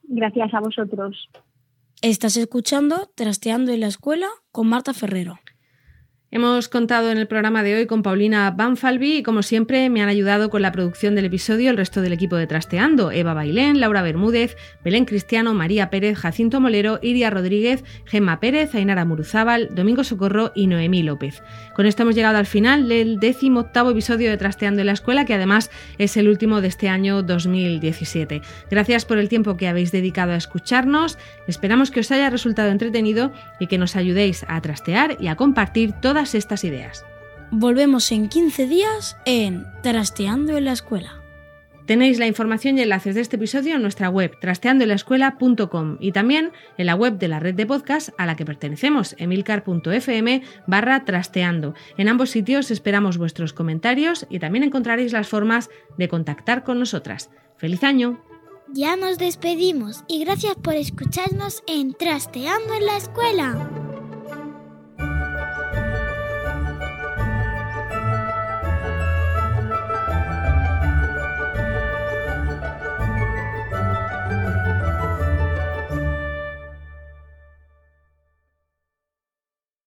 Gracias 0.08 0.52
a 0.54 0.60
vosotros. 0.60 1.28
Estás 2.00 2.36
escuchando 2.36 3.10
Trasteando 3.14 3.72
en 3.72 3.80
la 3.80 3.88
Escuela 3.88 4.28
con 4.50 4.68
Marta 4.68 4.94
Ferrero. 4.94 5.38
Hemos 6.30 6.68
contado 6.68 7.10
en 7.10 7.16
el 7.16 7.26
programa 7.26 7.62
de 7.62 7.74
hoy 7.74 7.86
con 7.86 8.02
Paulina 8.02 8.50
Banfalvi 8.50 9.16
y 9.16 9.22
como 9.22 9.42
siempre 9.42 9.88
me 9.88 10.02
han 10.02 10.10
ayudado 10.10 10.50
con 10.50 10.60
la 10.60 10.72
producción 10.72 11.14
del 11.14 11.24
episodio 11.24 11.70
el 11.70 11.78
resto 11.78 12.02
del 12.02 12.12
equipo 12.12 12.36
de 12.36 12.46
Trasteando, 12.46 13.10
Eva 13.10 13.32
Bailén, 13.32 13.80
Laura 13.80 14.02
Bermúdez, 14.02 14.54
Belén 14.84 15.06
Cristiano, 15.06 15.54
María 15.54 15.88
Pérez, 15.88 16.18
Jacinto 16.18 16.60
Molero, 16.60 16.98
Iria 17.00 17.30
Rodríguez, 17.30 17.82
Gemma 18.04 18.40
Pérez, 18.40 18.74
Ainara 18.74 19.06
Muruzábal, 19.06 19.70
Domingo 19.74 20.04
Socorro 20.04 20.52
y 20.54 20.66
Noemí 20.66 21.02
López. 21.02 21.42
Con 21.74 21.86
esto 21.86 22.02
hemos 22.02 22.14
llegado 22.14 22.36
al 22.36 22.44
final 22.44 22.90
del 22.90 23.18
décimo 23.20 23.60
octavo 23.60 23.92
episodio 23.92 24.28
de 24.28 24.36
Trasteando 24.36 24.82
en 24.82 24.88
la 24.88 24.92
Escuela, 24.92 25.24
que 25.24 25.32
además 25.32 25.70
es 25.96 26.18
el 26.18 26.28
último 26.28 26.60
de 26.60 26.68
este 26.68 26.90
año 26.90 27.22
2017. 27.22 28.42
Gracias 28.70 29.06
por 29.06 29.16
el 29.16 29.30
tiempo 29.30 29.56
que 29.56 29.66
habéis 29.66 29.92
dedicado 29.92 30.32
a 30.32 30.36
escucharnos, 30.36 31.16
esperamos 31.46 31.90
que 31.90 32.00
os 32.00 32.12
haya 32.12 32.28
resultado 32.28 32.68
entretenido 32.68 33.32
y 33.58 33.66
que 33.66 33.78
nos 33.78 33.96
ayudéis 33.96 34.44
a 34.46 34.60
trastear 34.60 35.16
y 35.18 35.28
a 35.28 35.36
compartir 35.36 35.94
todas 36.18 36.34
estas 36.34 36.64
ideas. 36.64 37.04
Volvemos 37.52 38.10
en 38.10 38.28
15 38.28 38.66
días 38.66 39.16
en 39.24 39.64
Trasteando 39.84 40.56
en 40.56 40.64
la 40.64 40.72
Escuela. 40.72 41.22
Tenéis 41.86 42.18
la 42.18 42.26
información 42.26 42.76
y 42.76 42.82
enlaces 42.82 43.14
de 43.14 43.20
este 43.20 43.36
episodio 43.36 43.76
en 43.76 43.82
nuestra 43.82 44.10
web 44.10 44.32
trasteandoenlaescuela.com 44.40 45.98
y 46.00 46.10
también 46.10 46.50
en 46.76 46.86
la 46.86 46.96
web 46.96 47.18
de 47.18 47.28
la 47.28 47.38
red 47.38 47.54
de 47.54 47.66
podcast 47.66 48.08
a 48.18 48.26
la 48.26 48.34
que 48.34 48.44
pertenecemos, 48.44 49.14
emilcar.fm 49.18 50.42
barra 50.66 51.04
trasteando. 51.04 51.74
En 51.96 52.08
ambos 52.08 52.30
sitios 52.30 52.72
esperamos 52.72 53.16
vuestros 53.16 53.52
comentarios 53.52 54.26
y 54.28 54.40
también 54.40 54.64
encontraréis 54.64 55.12
las 55.12 55.28
formas 55.28 55.70
de 55.98 56.08
contactar 56.08 56.64
con 56.64 56.80
nosotras. 56.80 57.30
¡Feliz 57.58 57.84
año! 57.84 58.20
Ya 58.74 58.96
nos 58.96 59.18
despedimos 59.18 60.02
y 60.08 60.24
gracias 60.24 60.56
por 60.56 60.74
escucharnos 60.74 61.62
en 61.68 61.94
Trasteando 61.94 62.74
en 62.74 62.86
la 62.86 62.96
Escuela. 62.96 63.87